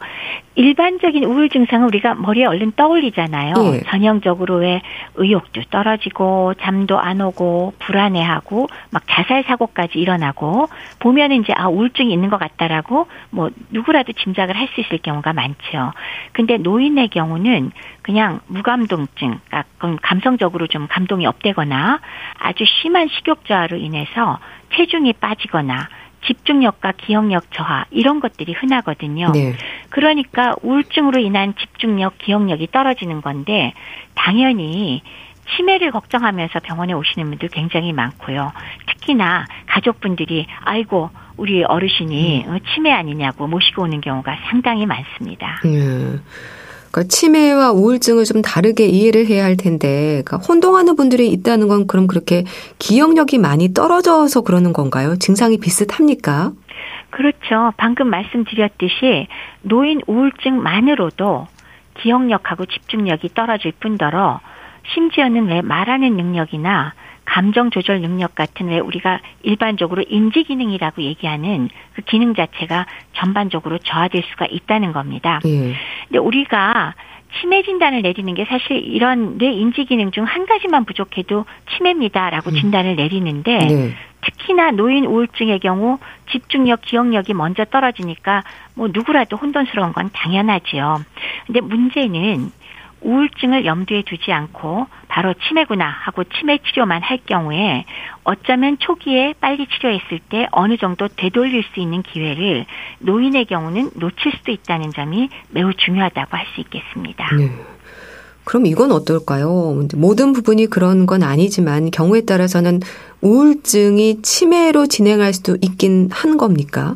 [0.55, 3.53] 일반적인 우울 증상은 우리가 머리에 얼른 떠올리잖아요.
[3.57, 3.79] 예.
[3.87, 4.81] 전형적으로 왜
[5.15, 10.67] 의욕도 떨어지고 잠도 안 오고 불안해하고 막 자살 사고까지 일어나고
[10.99, 15.91] 보면 이제 아 우울증이 있는 것 같다라고 뭐 누구라도 짐작을 할 수 있을 경우가 많죠.
[16.31, 17.71] 근데 노인의 경우는
[18.03, 19.65] 그냥 무감동증, 그러니까
[20.01, 21.99] 감성적으로 좀 감동이 없대거나
[22.39, 24.39] 아주 심한 식욕 저하로 인해서
[24.75, 25.89] 체중이 빠지거나
[26.27, 29.31] 집중력과 기억력 저하 이런 것들이 흔하거든요.
[29.31, 29.53] 네.
[29.89, 33.73] 그러니까 우울증으로 인한 집중력, 기억력이 떨어지는 건데
[34.15, 35.01] 당연히
[35.55, 38.51] 치매를 걱정하면서 병원에 오시는 분들 굉장히 많고요.
[38.87, 42.59] 특히나 가족분들이 아이고 우리 어르신이 음.
[42.73, 45.59] 치매 아니냐고 모시고 오는 경우가 상당히 많습니다.
[45.65, 46.23] 음.
[46.91, 52.07] 그러니까 치매와 우울증을 좀 다르게 이해를 해야 할 텐데, 그러니까 혼동하는 분들이 있다는 건 그럼
[52.07, 52.43] 그렇게
[52.79, 55.15] 기억력이 많이 떨어져서 그러는 건가요?
[55.17, 56.51] 증상이 비슷합니까?
[57.09, 57.73] 그렇죠.
[57.77, 59.27] 방금 말씀드렸듯이
[59.61, 61.47] 노인 우울증만으로도
[62.01, 64.39] 기억력하고 집중력이 떨어질 뿐더러
[64.93, 66.93] 심지어는 왜 말하는 능력이나
[67.31, 74.21] 감정 조절 능력 같은 왜 우리가 일반적으로 인지 기능이라고 얘기하는 그 기능 자체가 전반적으로 저하될
[74.31, 75.39] 수가 있다는 겁니다.
[75.45, 75.73] 예.
[76.09, 76.93] 근데 우리가
[77.39, 82.55] 치매 진단을 내리는 게 사실 이런 뇌 인지 기능 중 한 가지만 부족해도 치매입니다라고 음.
[82.55, 83.93] 진단을 내리는데 네.
[84.19, 88.43] 특히나 노인 우울증의 경우 집중력, 기억력이 먼저 떨어지니까
[88.75, 91.01] 뭐 누구라도 혼돈스러운 건 당연하지요.
[91.47, 92.51] 근데 문제는
[93.01, 97.85] 우울증을 염두에 두지 않고 바로 치매구나 하고 치매 치료만 할 경우에
[98.23, 102.65] 어쩌면 초기에 빨리 치료했을 때 어느 정도 되돌릴 수 있는 기회를
[102.99, 107.35] 노인의 경우는 놓칠 수도 있다는 점이 매우 중요하다고 할 수 있겠습니다.
[107.35, 107.49] 네.
[108.43, 109.87] 그럼 이건 어떨까요?
[109.95, 112.81] 모든 부분이 그런 건 아니지만 경우에 따라서는
[113.21, 116.95] 우울증이 치매로 진행할 수도 있긴 한 겁니까?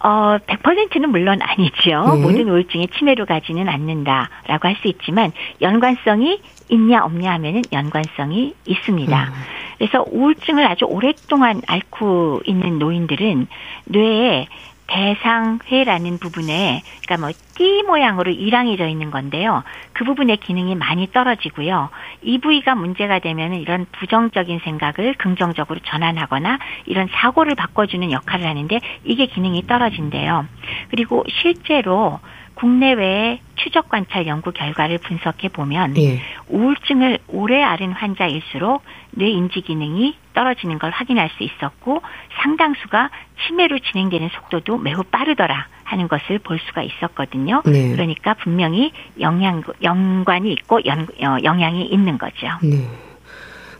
[0.00, 2.14] 어, 100%는 물론 아니죠.
[2.14, 2.20] 네.
[2.22, 9.24] 모든 우울증이 치매로 가지는 않는다라고 할 수 있지만 연관성이 있냐 없냐 하면은 연관성이 있습니다.
[9.24, 9.32] 음.
[9.78, 13.46] 그래서 우울증을 아주 오랫동안 앓고 있는 노인들은
[13.86, 14.46] 뇌에
[14.88, 19.64] 대상회라는 부분에 그러니까 뭐 띠 모양으로 일랑해져 있는 건데요.
[19.92, 21.90] 그 부분의 기능이 많이 떨어지고요.
[22.22, 29.26] 이 부위가 문제가 되면 이런 부정적인 생각을 긍정적으로 전환하거나 이런 사고를 바꿔주는 역할을 하는데 이게
[29.26, 30.46] 기능이 떨어진대요.
[30.90, 32.20] 그리고 실제로
[32.58, 36.20] 국내외의 추적 관찰 연구 결과를 분석해 보면 예.
[36.48, 42.02] 우울증을 오래 앓은 환자일수록 뇌 인지 기능이 떨어지는 걸 확인할 수 있었고
[42.42, 43.10] 상당수가
[43.46, 47.62] 치매로 진행되는 속도도 매우 빠르더라 하는 것을 볼 수가 있었거든요.
[47.64, 47.92] 네.
[47.92, 52.46] 그러니까 분명히 영향 연관이 있고 연, 어, 영향이 있는 거죠.
[52.62, 52.88] 네.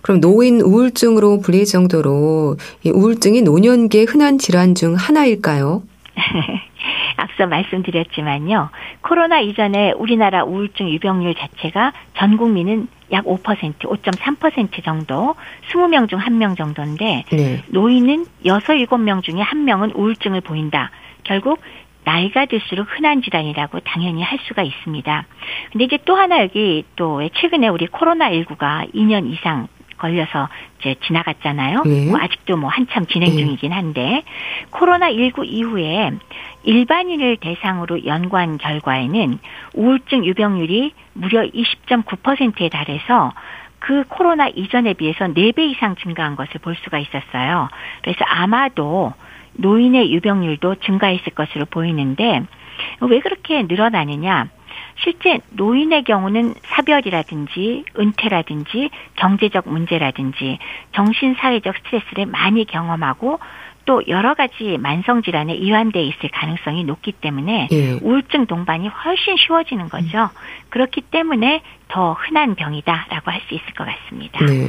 [0.02, 5.82] 그럼 노인 우울증으로 불릴 정도로 이 우울증이 노년기의 흔한 질환 중 하나일까요?
[7.16, 8.70] 앞서 말씀드렸지만요.
[9.00, 15.34] 코로나 이전에 우리나라 우울증 유병률 자체가 전 국민은 약 5%, 5.3% 정도,
[15.70, 17.62] 20명 중 1명 정도인데 네.
[17.68, 20.90] 노인은 6, 7명 중에 1명은 우울증을 보인다.
[21.24, 21.60] 결국
[22.04, 25.26] 나이가 들수록 흔한 질환이라고 당연히 할 수가 있습니다.
[25.72, 29.68] 근데 이제 또 하나 여기 또 최근에 우리 코로나19가 2년 이상
[29.98, 31.82] 걸려서 이제 지나갔잖아요.
[31.84, 32.06] 네.
[32.06, 33.42] 뭐 아직도 뭐 한참 진행 네.
[33.42, 34.22] 중이긴 한데
[34.70, 36.12] 코로나 19 이후에
[36.62, 39.38] 일반인을 대상으로 연구한 결과에는
[39.74, 43.32] 우울증 유병률이 무려 20.9%에 달해서
[43.78, 47.68] 그 코로나 이전에 비해서 4배 이상 증가한 것을 볼 수가 있었어요.
[48.02, 49.12] 그래서 아마도
[49.54, 52.42] 노인의 유병률도 증가했을 것으로 보이는데
[53.00, 54.48] 왜 그렇게 늘어나느냐?
[55.02, 60.58] 실제 노인의 경우는 사별이라든지 은퇴라든지 경제적 문제라든지
[60.92, 63.38] 정신사회적 스트레스를 많이 경험하고
[63.84, 67.92] 또 여러 가지 만성 질환에 이완돼 있을 가능성이 높기 때문에 예.
[68.02, 70.28] 우울증 동반이 훨씬 쉬워지는 거죠.
[70.68, 74.44] 그렇기 때문에 더 흔한 병이다라고 할 수 있을 것 같습니다.
[74.44, 74.68] 네.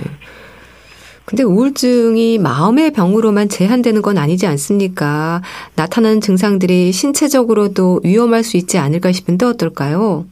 [1.29, 5.43] 근데 우울증이 마음의 병으로만 제한되는 건 아니지 않습니까?
[5.75, 10.25] 나타나는 증상들이 신체적으로도 위험할 수 있지 않을까 싶은데 어떨까요?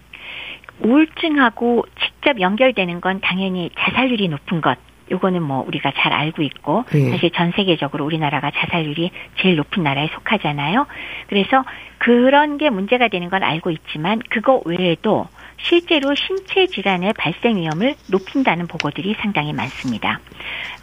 [0.82, 4.80] 우울증하고 직접 연결되는 건 당연히 자살률이 높은 것.
[5.12, 7.12] 요거는 뭐 우리가 잘 알고 있고 예.
[7.12, 10.88] 사실 전 세계적으로 우리나라가 자살률이 제일 높은 나라에 속하잖아요.
[11.28, 11.64] 그래서
[12.00, 15.28] 그런 게 문제가 되는 건 알고 있지만 그거 외에도
[15.60, 20.20] 실제로 신체 질환의 발생 위험을 높인다는 보고들이 상당히 많습니다.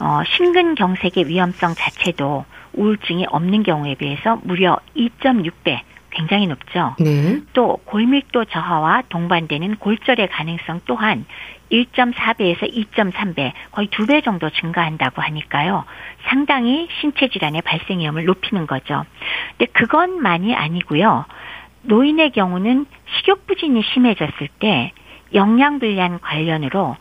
[0.01, 6.95] 어, 심근경색의 위험성 자체도 우울증이 없는 경우에 비해서 무려 2.6배 굉장히 높죠.
[7.01, 7.41] 네.
[7.53, 11.27] 또 골밀도 저하와 동반되는 골절의 가능성 또한
[11.71, 15.85] 1.4배에서 2.3배, 거의 2배 정도 증가한다고 하니까요.
[16.29, 19.05] 상당히 신체 질환의 발생 위험을 높이는 거죠.
[19.59, 21.25] 근데 그것만이 아니고요.
[21.85, 24.93] 노인의 경우는 식욕 부진이 심해졌을 때
[25.35, 26.97] 영양 불량 관련으로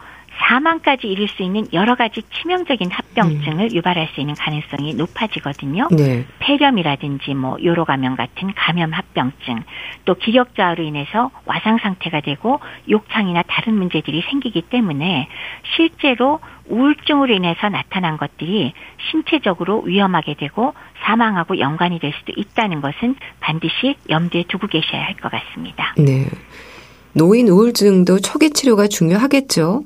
[0.53, 3.73] 사망까지 이를 수 있는 여러 가지 치명적인 합병증을 음.
[3.73, 5.87] 유발할 수 있는 가능성이 높아지거든요.
[5.91, 6.25] 네.
[6.39, 9.63] 폐렴이라든지 뭐 요로 감염 같은 감염 합병증,
[10.05, 15.27] 또 기력 저하로 인해서 와상 상태가 되고 욕창이나 다른 문제들이 생기기 때문에
[15.75, 16.39] 실제로
[16.69, 18.73] 우울증으로 인해서 나타난 것들이
[19.11, 25.31] 신체적으로 위험하게 되고 사망하고 연관이 될 수도 있다는 것은 반드시 염두에 두고 계셔야 할 것
[25.31, 25.95] 같습니다.
[25.97, 26.27] 네.
[27.13, 29.83] 노인 우울증도 초기 치료가 중요하겠죠?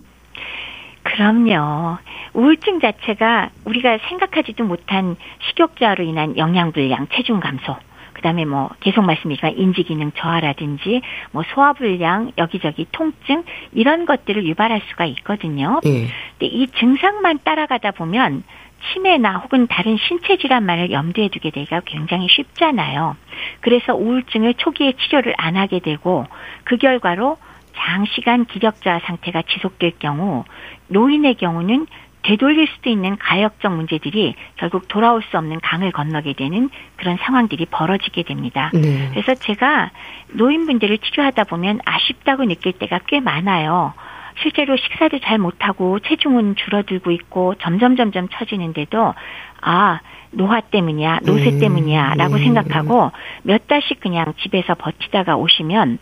[1.08, 1.98] 그럼요.
[2.34, 5.16] 우울증 자체가 우리가 생각하지도 못한
[5.50, 7.78] 식욕저하로 인한 영양불량, 체중 감소,
[8.14, 14.82] 그다음에 뭐 계속 말씀드리지만 인지 기능 저하라든지 뭐 소화 불량, 여기저기 통증 이런 것들을 유발할
[14.90, 15.80] 수가 있거든요.
[15.84, 16.08] 네.
[16.38, 18.44] 근데 이 증상만 따라가다 보면
[18.92, 23.16] 치매나 혹은 다른 신체 질환만을 염두에 두게 되기가 굉장히 쉽잖아요.
[23.62, 26.26] 그래서 우울증을 초기에 치료를 안 하게 되고
[26.64, 27.38] 그 결과로
[27.78, 30.44] 장시간 기력저하 상태가 지속될 경우
[30.88, 31.88] 노인의 경우는
[32.24, 38.24] 되돌릴 수도 있는 가역적 문제들이 결국 돌아올 수 없는 강을 건너게 되는 그런 상황들이 벌어지게
[38.24, 38.70] 됩니다.
[38.74, 39.10] 네.
[39.12, 39.92] 그래서 제가
[40.34, 43.94] 노인분들을 치료하다 보면 아쉽다고 느낄 때가 꽤 많아요.
[44.42, 49.14] 실제로 식사도 잘 못하고 체중은 줄어들고 있고 점점 점점 처지는데도
[49.62, 50.00] 아
[50.32, 53.12] 노화 때문이야, 노쇠 음, 때문이야라고 음, 생각하고
[53.44, 56.00] 몇 달씩 그냥 집에서 버티다가 오시면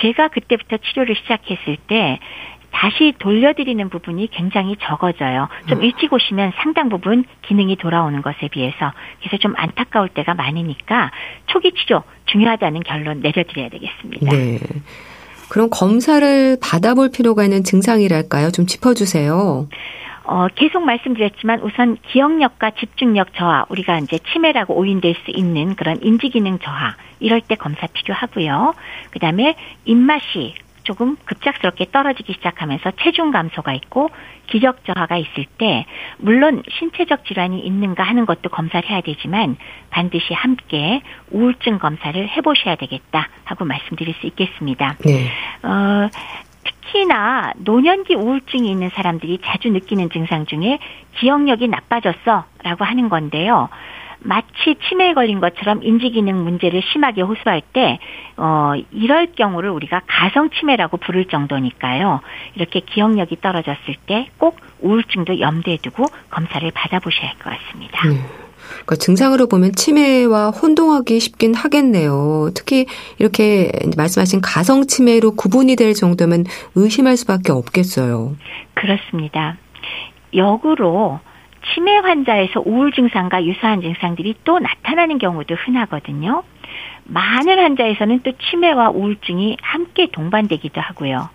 [0.00, 2.18] 제가 그때부터 치료를 시작했을 때
[2.70, 5.48] 다시 돌려드리는 부분이 굉장히 적어져요.
[5.68, 5.84] 좀 음.
[5.84, 11.10] 일찍 오시면 상당 부분 기능이 돌아오는 것에 비해서 그래서 좀 안타까울 때가 많으니까
[11.46, 14.30] 초기 치료 중요하다는 결론 내려드려야 되겠습니다.
[14.30, 14.58] 네.
[15.48, 18.50] 그럼 검사를 받아볼 필요가 있는 증상이랄까요?
[18.50, 19.66] 좀 짚어주세요.
[20.28, 26.58] 어, 계속 말씀드렸지만 우선 기억력과 집중력 저하, 우리가 이제 치매라고 오인될 수 있는 그런 인지기능
[26.58, 28.74] 저하, 이럴 때 검사 필요하고요.
[29.10, 34.10] 그 다음에 입맛이 조금 급작스럽게 떨어지기 시작하면서 체중 감소가 있고
[34.46, 35.86] 기력 저하가 있을 때
[36.18, 39.56] 물론 신체적 질환이 있는가 하는 것도 검사를 해야 되지만
[39.90, 44.96] 반드시 함께 우울증 검사를 해보셔야 되겠다 하고 말씀드릴 수 있겠습니다.
[45.04, 45.30] 네.
[45.62, 46.08] 어,
[46.64, 50.78] 특히나 노년기 우울증이 있는 사람들이 자주 느끼는 증상 중에
[51.16, 53.68] 기억력이 나빠졌어 라고 하는 건데요.
[54.20, 58.00] 마치 치매에 걸린 것처럼 인지기능 문제를 심하게 호소할 때,
[58.36, 62.20] 어, 이럴 경우를 우리가 가성치매라고 부를 정도니까요.
[62.56, 68.08] 이렇게 기억력이 떨어졌을 때 꼭 우울증도 염두에 두고 검사를 받아보셔야 할 것 같습니다.
[68.08, 68.47] 음.
[68.70, 72.50] 그러니까 증상으로 보면 치매와 혼동하기 쉽긴 하겠네요.
[72.54, 72.86] 특히
[73.18, 78.36] 이렇게 말씀하신 가성 치매로 구분이 될 정도면 의심할 수밖에 없겠어요.
[78.74, 79.56] 그렇습니다.
[80.34, 81.20] 역으로
[81.74, 86.42] 치매 환자에서 우울 증상과 유사한 증상들이 또 나타나는 경우도 흔하거든요.
[87.04, 91.30] 많은 환자에서는 또 치매와 우울증이 함께 동반되기도 하고요.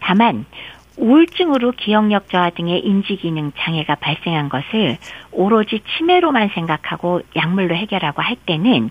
[0.00, 0.46] 다만
[0.96, 4.98] 우울증으로 기억력 저하 등의 인지기능 장애가 발생한 것을
[5.32, 8.90] 오로지 치매로만 생각하고 약물로 해결하고 할 때는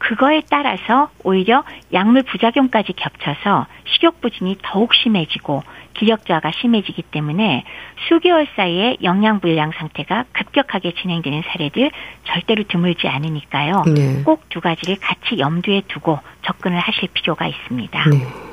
[0.00, 7.64] 그거에 따라서 오히려 약물 부작용까지 겹쳐서 식욕부진이 더욱 심해지고 기력 저하가 심해지기 때문에
[8.08, 11.90] 수개월 사이에 영양불량 상태가 급격하게 진행되는 사례들
[12.24, 13.84] 절대로 드물지 않으니까요.
[13.94, 14.22] 네.
[14.22, 18.08] 꼭두 가지를 같이 염두에 두고 접근을 하실 필요가 있습니다.
[18.08, 18.49] 네.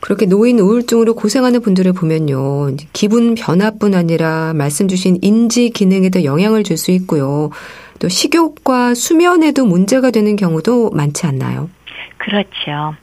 [0.00, 2.76] 그렇게 노인 우울증으로 고생하는 분들을 보면요.
[2.92, 7.50] 기분 변화뿐 아니라 말씀 주신 인지 기능에도 영향을 줄 수 있고요.
[7.98, 11.68] 또 식욕과 수면에도 문제가 되는 경우도 많지 않나요?
[12.16, 12.94] 그렇죠.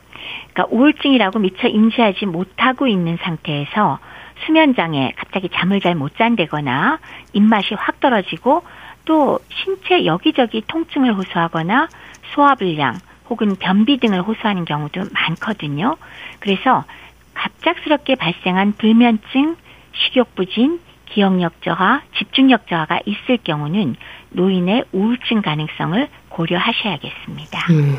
[0.53, 3.99] 그러니까 우울증이라고 미처 인지하지 못하고 있는 상태에서
[4.45, 6.97] 수면 장애, 갑자기 잠을 잘 못 잔다거나
[7.33, 8.63] 입맛이 확 떨어지고
[9.05, 11.87] 또 신체 여기저기 통증을 호소하거나
[12.33, 12.95] 소화불량,
[13.29, 15.97] 혹은 변비 등을 호소하는 경우도 많거든요.
[16.39, 16.85] 그래서
[17.33, 19.55] 갑작스럽게 발생한 불면증,
[19.93, 23.95] 식욕부진, 기억력 저하, 집중력 저하가 있을 경우는
[24.31, 27.59] 노인의 우울증 가능성을 고려하셔야겠습니다.
[27.71, 27.97] 음.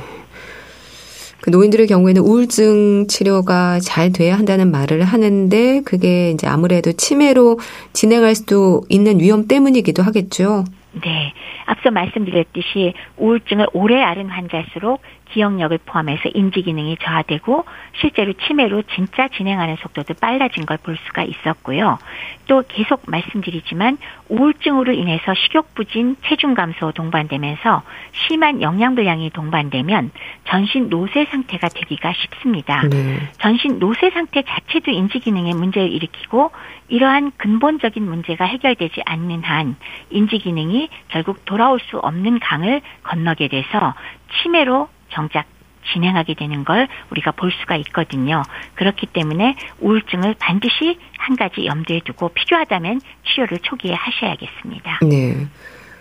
[1.40, 7.58] 그 노인들의 경우에는 우울증 치료가 잘 돼야 한다는 말을 하는데 그게 이제 아무래도 치매로
[7.92, 10.64] 진행할 수도 있는 위험 때문이기도 하겠죠.
[10.92, 11.32] 네.
[11.66, 15.00] 앞서 말씀드렸듯이 우울증을 오래 앓은 환자일수록
[15.38, 17.64] 기억력을 포함해서 인지 기능이 저하되고
[18.00, 21.98] 실제로 치매로 진짜 진행하는 속도도 빨라진 걸 볼 수가 있었고요.
[22.46, 23.98] 또 계속 말씀드리지만
[24.28, 30.10] 우울증으로 인해서 식욕 부진, 체중 감소 동반되면서 심한 영양불량이 동반되면
[30.44, 32.82] 전신 노쇠 상태가 되기가 쉽습니다.
[32.88, 33.18] 네.
[33.38, 36.52] 전신 노쇠 상태 자체도 인지 기능에 문제를 일으키고
[36.88, 39.76] 이러한 근본적인 문제가 해결되지 않는 한
[40.10, 43.94] 인지 기능이 결국 돌아올 수 없는 강을 건너게 돼서
[44.40, 45.46] 치매로 정작
[45.92, 48.42] 진행하게 되는 걸 우리가 볼 수가 있거든요.
[48.74, 55.00] 그렇기 때문에 우울증을 반드시 한 가지 염두에 두고 필요하다면 치료를 초기에 하셔야겠습니다.
[55.02, 55.46] 네.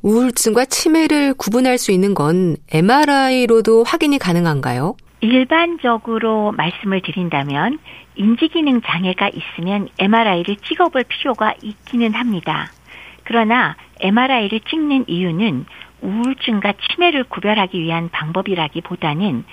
[0.04, 4.96] 우울증과 치매를 구분할 수 있는 건 MRI로도 확인이 가능한가요?
[5.22, 7.80] 일반적으로 말씀을 드린다면
[8.15, 12.70] 인지기능 장애가 있으면 MRI를 찍어볼 필요가 있기는 합니다.
[13.24, 15.65] 그러나 MRI를 찍는 이유는
[16.02, 19.44] 우울증과 치매를 구별하기 위한 방법이라기보다는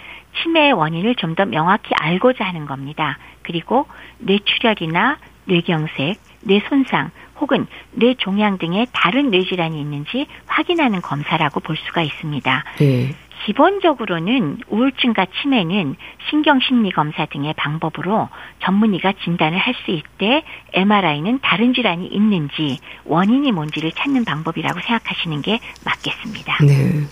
[0.42, 3.18] 치매의 원인을 좀 더 명확히 알고자 하는 겁니다.
[3.42, 3.86] 그리고
[4.18, 12.64] 뇌출혈이나 뇌경색, 뇌손상 혹은 뇌종양 등의 다른 뇌질환이 있는지 확인하는 검사라고 볼 수가 있습니다.
[12.78, 13.14] 네.
[13.44, 15.96] 기본적으로는 우울증과 치매는
[16.30, 18.28] 신경심리검사 등의 방법으로
[18.64, 25.58] 전문의가 진단을 할 수 있대 MRI는 다른 질환이 있는지 원인이 뭔지를 찾는 방법이라고 생각하시는 게
[25.84, 26.64] 맞겠습니다.
[26.64, 27.02] 네.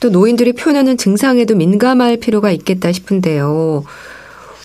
[0.00, 3.82] 또 노인들이 표현하는 증상에도 민감할 필요가 있겠다 싶은데요.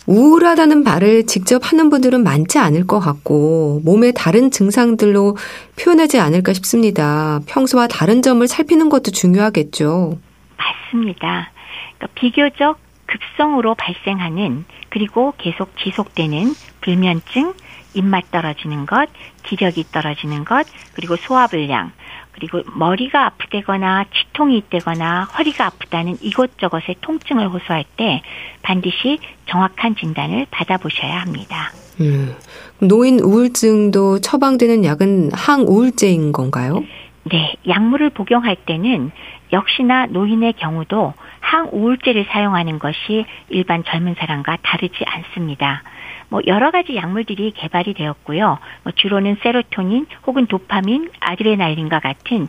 [0.06, 5.36] 우울하다는 말을 직접 하는 분들은 많지 않을 것 같고 몸의 다른 증상들로
[5.78, 7.40] 표현하지 않을까 싶습니다.
[7.48, 10.20] 평소와 다른 점을 살피는 것도 중요하겠죠.
[10.58, 11.52] 맞습니다.
[11.98, 17.54] 그러니까 비교적 급성으로 발생하는 그리고 계속 지속되는 불면증,
[17.94, 19.08] 입맛 떨어지는 것,
[19.44, 21.92] 기력이 떨어지는 것, 그리고 소화불량,
[22.32, 28.24] 그리고 머리가 아프다거나 치통이 있다거나 허리가 아프다는 이것저것의 통증을 호소할 때
[28.64, 31.72] 반드시 정확한 진단을 받아보셔야 합니다.
[32.02, 32.36] 음,
[32.80, 36.84] 노인 우울증도 처방되는 약은 항우울제인 건가요?
[37.26, 39.12] 네, 약물을 복용할 때는
[39.54, 45.84] 역시나 노인의 경우도 항우울제를 사용하는 것이 일반 젊은 사람과 다르지 않습니다.
[46.30, 48.58] 뭐 여러 가지 약물들이 개발이 되었고요.
[48.84, 52.48] 뭐 주로는 세로토닌 혹은 도파민, 아드레날린과 같은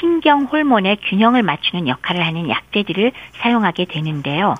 [0.00, 4.54] 신경 호르몬의 균형을 맞추는 역할을 하는 약제들을 사용하게 되는데요.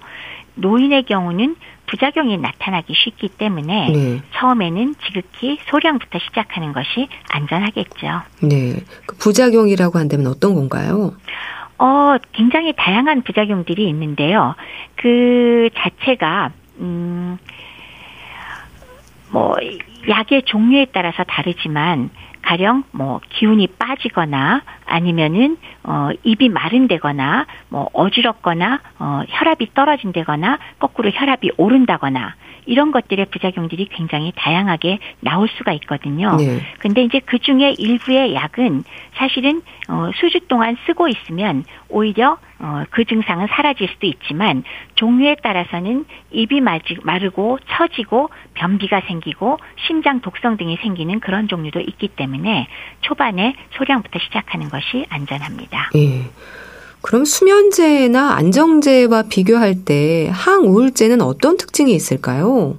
[0.57, 4.23] 노인의 경우는 부작용이 나타나기 쉽기 때문에 네.
[4.35, 8.23] 처음에는 지극히 소량부터 시작하는 것이 안전하겠죠.
[8.43, 8.75] 네.
[9.07, 11.15] 그 부작용이라고 한다면 어떤 건가요?
[11.79, 14.55] 어, 굉장히 다양한 부작용들이 있는데요.
[14.97, 16.51] 그 자체가
[16.81, 17.39] 음,
[19.31, 19.57] 뭐
[20.09, 22.11] 약의 종류에 따라서 다르지만
[22.43, 31.53] 가령 뭐 기운이 빠지거나 아니면은 어 입이 마른다거나 뭐 어지럽거나 어 혈압이 떨어진다거나 거꾸로 혈압이
[31.57, 32.35] 오른다거나
[32.67, 36.37] 이런 것들의 부작용들이 굉장히 다양하게 나올 수가 있거든요.
[36.37, 36.61] 네.
[36.79, 38.83] 근데 이제 그 중에 일부의 약은
[39.15, 44.65] 사실은 어 수주 동안 쓰고 있으면 오히려 어, 그 증상은 사라질 수도 있지만
[44.95, 46.61] 종류에 따라서는 입이
[47.03, 52.67] 마르고 처지고 변비가 생기고 심장 독성 등이 생기는 그런 종류도 있기 때문에
[53.03, 55.91] 초반에 소량부터 시작하는 것이 안전합니다.
[55.97, 56.31] 예.
[57.03, 62.79] 그럼 수면제나 안정제와 비교할 때 항우울제는 어떤 특징이 있을까요?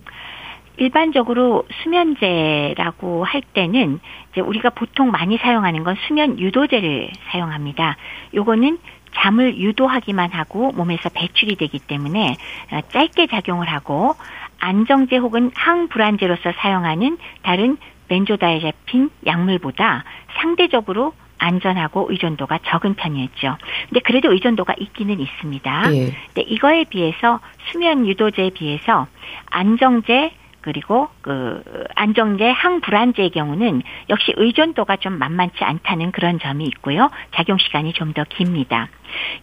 [0.78, 4.00] 일반적으로 수면제라고 할 때는
[4.32, 7.98] 이제 우리가 보통 많이 사용하는 건 수면 유도제를 사용합니다.
[8.34, 8.78] 요거는
[9.16, 12.36] 잠을 유도하기만 하고 몸에서 배출이 되기 때문에
[12.72, 14.16] 어, 짧게 작용을 하고
[14.60, 17.78] 안정제 혹은 항불안제로서 사용하는 다른
[18.08, 20.04] 벤조다이제핀 약물보다
[20.40, 23.58] 상대적으로 안전하고 의존도가 적은 편이었죠.
[23.90, 25.94] 근데 그래도 의존도가 있기는 있습니다.
[25.94, 26.14] 예.
[26.34, 27.40] 근데 이거에 비해서
[27.72, 29.08] 수면 유도제에 비해서
[29.52, 30.32] 안정제
[30.62, 31.64] 그리고 그
[31.96, 37.10] 안정제 항불안제의 경우는 역시 의존도가 좀 만만치 않다는 그런 점이 있고요.
[37.34, 38.90] 작용 시간이 좀 더 깁니다.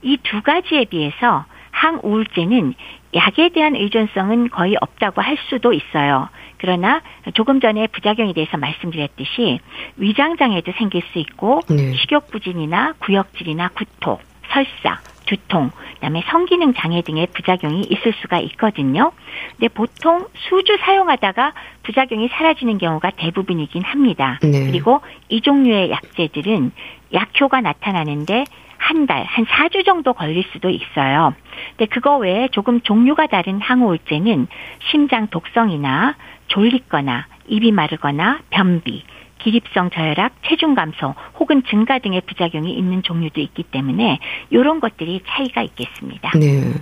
[0.02, 2.74] 이 두 가지에 비해서 항우울제는
[3.14, 6.28] 약에 대한 의존성은 거의 없다고 할 수도 있어요.
[6.58, 7.02] 그러나
[7.34, 9.60] 조금 전에 부작용에 대해서 말씀드렸듯이
[9.96, 11.92] 위장장애도 생길 수 있고 네.
[11.94, 14.18] 식욕부진이나 구역질이나 구토,
[14.48, 19.12] 설사, 두통, 그다음에 성기능 장애 등의 부작용이 있을 수가 있거든요.
[19.52, 21.52] 근데 보통 수주 사용하다가
[21.82, 24.38] 부작용이 사라지는 경우가 대부분이긴 합니다.
[24.42, 24.66] 네.
[24.66, 26.72] 그리고 이 종류의 약제들은
[27.12, 28.44] 약효가 나타나는데
[28.84, 31.32] 한 달, 한 4주 정도 걸릴 수도 있어요.
[31.70, 34.46] 근데 그거 외에 조금 종류가 다른 항우울제는
[34.90, 36.16] 심장 독성이나
[36.48, 39.02] 졸리거나 입이 마르거나 변비,
[39.38, 44.18] 기립성 저혈압, 체중 감소 혹은 증가 등의 부작용이 있는 종류도 있기 때문에
[44.50, 46.32] 이런 것들이 차이가 있겠습니다.
[46.38, 46.74] 네.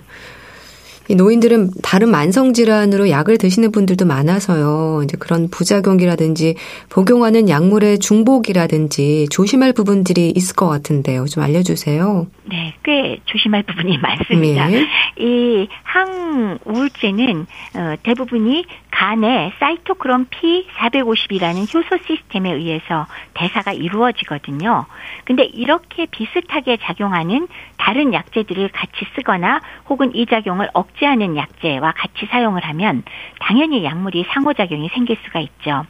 [1.10, 5.02] 노인들은 다른 만성 질환으로 약을 드시는 분들도 많아서요.
[5.04, 6.54] 이제 그런 부작용이라든지
[6.88, 11.26] 복용하는 약물의 중복이라든지 조심할 부분들이 있을 것 같은데요.
[11.26, 12.26] 좀 알려주세요.
[12.44, 14.68] 네, 꽤 조심할 부분이 많습니다.
[14.68, 14.86] 네.
[15.18, 24.86] 이 항우울제는 어, 대부분이 간에 사이토크롬 P450이라는 효소 시스템에 의해서 대사가 이루어지거든요.
[25.24, 32.62] 근데 이렇게 비슷하게 작용하는 다른 약제들을 같이 쓰거나 혹은 이 작용을 억제하는 약제와 같이 사용을
[32.64, 33.02] 하면
[33.40, 35.84] 당연히 약물이 상호작용이 생길 수가 있죠.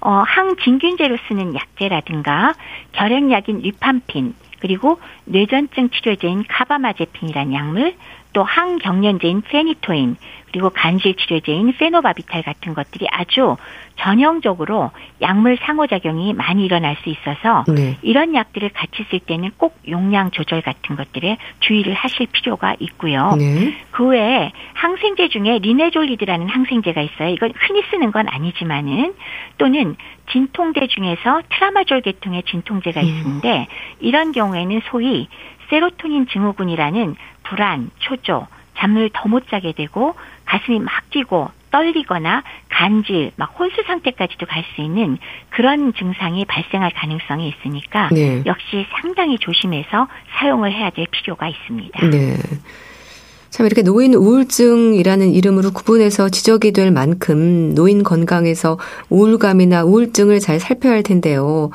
[0.00, 2.52] 어, 항진균제로 쓰는 약제라든가
[2.92, 7.94] 결핵약인 리팜핀 그리고 뇌전증 치료제인 카바마제핀이라는 약물,
[8.32, 10.16] 또 항경련제인 페니토인,
[10.50, 13.56] 그리고 간질 치료제인 페노바비탈 같은 것들이 아주
[13.96, 17.96] 전형적으로 약물 상호작용이 많이 일어날 수 있어서 네.
[18.02, 23.36] 이런 약들을 같이 쓸 때는 꼭 용량 조절 같은 것들에 주의를 하실 필요가 있고요.
[23.38, 23.76] 네.
[23.90, 27.28] 그 외에 항생제 중에 리네졸리드라는 항생제가 있어요.
[27.28, 29.14] 이건 흔히 쓰는 건 아니지만은
[29.58, 29.96] 또는
[30.32, 33.06] 진통제 중에서 트라마졸 계통의 진통제가 음.
[33.06, 33.66] 있는데
[34.00, 35.28] 이런 경우에는 소위
[35.68, 37.14] 세로토닌 증후군이라는
[37.50, 38.46] 불안, 초조,
[38.78, 40.14] 잠을 더 못 자게 되고
[40.46, 45.18] 가슴이 막 뛰고 떨리거나 간질, 막 혼수 상태까지도 갈 수 있는
[45.50, 48.42] 그런 증상이 발생할 가능성이 있으니까 네.
[48.46, 52.06] 역시 상당히 조심해서 사용을 해야 될 필요가 있습니다.
[52.08, 52.36] 네.
[53.50, 58.78] 참 이렇게 노인 우울증이라는 이름으로 구분해서 지적이 될 만큼 노인 건강에서
[59.10, 61.70] 우울감이나 우울증을 잘 살펴야 할 텐데요.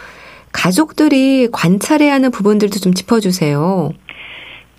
[0.51, 3.91] 가족들이 관찰해야 하는 부분들도 좀 짚어주세요.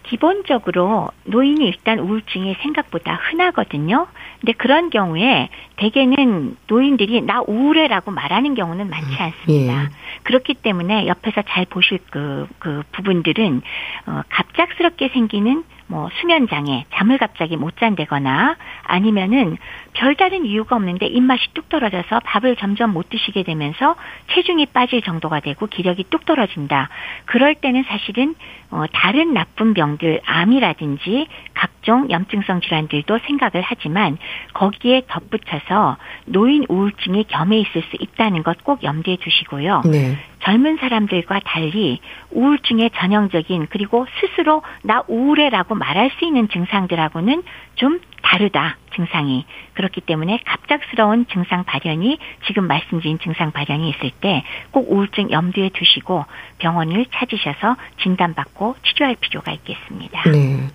[0.08, 4.06] 기본적으로 노인이 일단 우울증이 생각보다 흔하거든요.
[4.40, 9.84] 근데 그런 경우에 대개는 노인들이 나 우울해라고 말하는 경우는 많지 음, 않습니다.
[9.84, 9.88] 예.
[10.22, 13.62] 그렇기 때문에 옆에서 잘 보실 그, 그 부분들은
[14.06, 19.56] 어, 갑작스럽게 생기는 뭐 수면 장애, 잠을 갑자기 못 잔다거나 아니면은
[19.92, 23.94] 별다른 이유가 없는데 입맛이 뚝 떨어져서 밥을 점점 못 드시게 되면서
[24.34, 26.88] 체중이 빠질 정도가 되고 기력이 뚝 떨어진다.
[27.24, 28.34] 그럴 때는 사실은
[28.70, 34.18] 어, 다른 나쁜 병들, 암이라든지 각종 염증성 질환들도 생각을 하지만
[34.54, 39.82] 거기에 덧붙여서 노인 우울증이 겸해 있을 수 있다는 것 꼭 염두에 두시고요.
[39.84, 40.18] 네.
[40.46, 47.42] 젊은 사람들과 달리 우울증의 전형적인 그리고 스스로 나 우울해라고 말할 수 있는 증상들하고는
[47.74, 49.44] 좀 다르다 증상이
[49.74, 56.24] 그렇기 때문에 갑작스러운 증상 발현이 지금 말씀드린 증상 발현이 있을 때 꼭 우울증 염두에 두시고
[56.58, 60.22] 병원을 찾으셔서 진단받고 치료할 필요가 있겠습니다.
[60.30, 60.68] 네.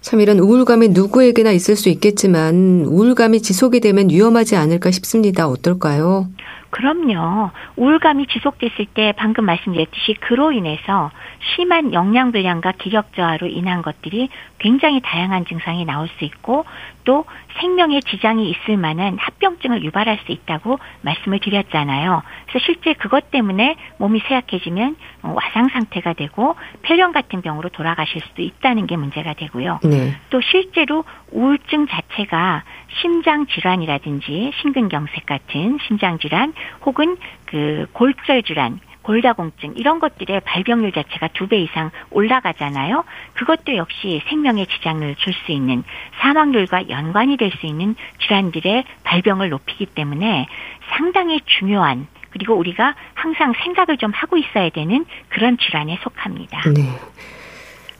[0.00, 5.48] 참 이런 우울감이 누구에게나 있을 수 있겠지만 우울감이 지속이 되면 위험하지 않을까 싶습니다.
[5.48, 6.28] 어떨까요?
[6.74, 7.52] 그럼요.
[7.76, 11.12] 우울감이 지속됐을 때 방금 말씀드렸듯이 그로 인해서
[11.54, 16.64] 심한 영양 불량과 기력 저하로 인한 것들이 굉장히 다양한 증상이 나올 수 있고
[17.04, 17.26] 또
[17.60, 22.22] 생명에 지장이 있을 만한 합병증을 유발할 수 있다고 말씀을 드렸잖아요.
[22.48, 28.88] 그래서 실제 그것 때문에 몸이 쇠약해지면 와상 상태가 되고 폐렴 같은 병으로 돌아가실 수도 있다는
[28.88, 29.78] 게 문제가 되고요.
[29.84, 30.16] 네.
[30.30, 32.64] 또 실제로 우울증 자체가
[33.00, 36.52] 심장 질환이라든지 심근경색 같은 심장 질환
[36.84, 37.16] 혹은
[37.46, 43.04] 그 골절 질환 골다공증 이런 것들의 발병률 자체가 두 배 이상 올라가잖아요.
[43.34, 45.84] 그것도 역시 생명에 지장을 줄 수 있는
[46.20, 50.46] 사망률과 연관이 될 수 있는 질환들의 발병을 높이기 때문에
[50.88, 56.62] 상당히 중요한 그리고 우리가 항상 생각을 좀 하고 있어야 되는 그런 질환에 속합니다.
[56.74, 56.82] 네.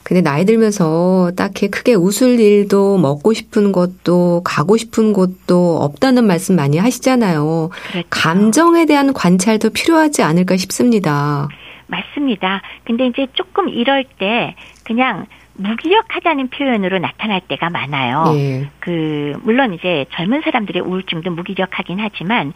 [0.05, 6.57] 근데 나이 들면서 딱히 크게 웃을 일도 먹고 싶은 것도 가고 싶은 곳도 없다는 말씀
[6.57, 7.71] 많이 하시잖아요.
[7.91, 8.07] 그렇죠.
[8.11, 11.49] 감정에 대한 관찰도 필요하지 않을까 싶습니다.
[11.87, 12.63] 맞습니다.
[12.85, 15.27] 근데 이제 조금 이럴 때 그냥
[15.57, 18.25] 무기력하다는 표현으로 나타날 때가 많아요.
[18.35, 18.69] 예.
[18.81, 22.53] 그 물론 이제 젊은 사람들의 우울증도 무기력하긴 하지만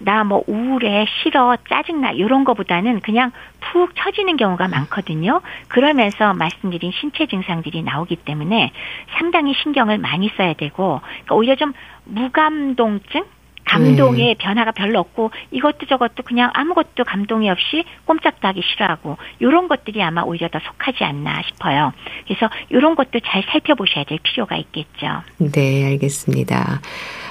[0.00, 3.30] 나 뭐 우울해, 싫어, 짜증나 이런 거보다는 그냥
[3.60, 5.40] 푹 처지는 경우가 많거든요.
[5.68, 8.72] 그러면서 말씀드린 신체 증상들이 나오기 때문에
[9.18, 11.72] 상당히 신경을 많이 써야 되고 그러니까 오히려 좀
[12.04, 13.24] 무감동증
[13.66, 14.34] 감동의 네.
[14.38, 20.22] 변화가 별로 없고 이것도 저것도 그냥 아무것도 감동이 없이 꼼짝도 하기 싫어하고 이런 것들이 아마
[20.22, 21.92] 오히려 더 속하지 않나 싶어요.
[22.26, 25.22] 그래서 이런 것도 잘 살펴보셔야 될 필요가 있겠죠.
[25.38, 26.80] 네, 알겠습니다.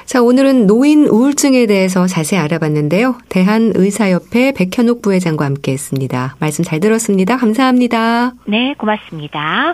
[0.06, 3.18] 자, 오늘은 노인 우울증에 대해서 자세히 알아봤는데요.
[3.30, 6.36] 대한의사협회 백현욱 부회장과 함께 했습니다.
[6.40, 7.38] 말씀 잘 들었습니다.
[7.38, 8.34] 감사합니다.
[8.46, 9.74] 네, 고맙습니다.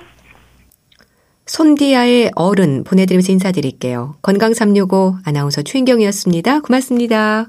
[1.51, 4.15] 손디아의 어른 보내드리면서 인사드릴게요.
[4.21, 6.61] 건강365 아나운서 추인경이었습니다.
[6.61, 7.47] 고맙습니다.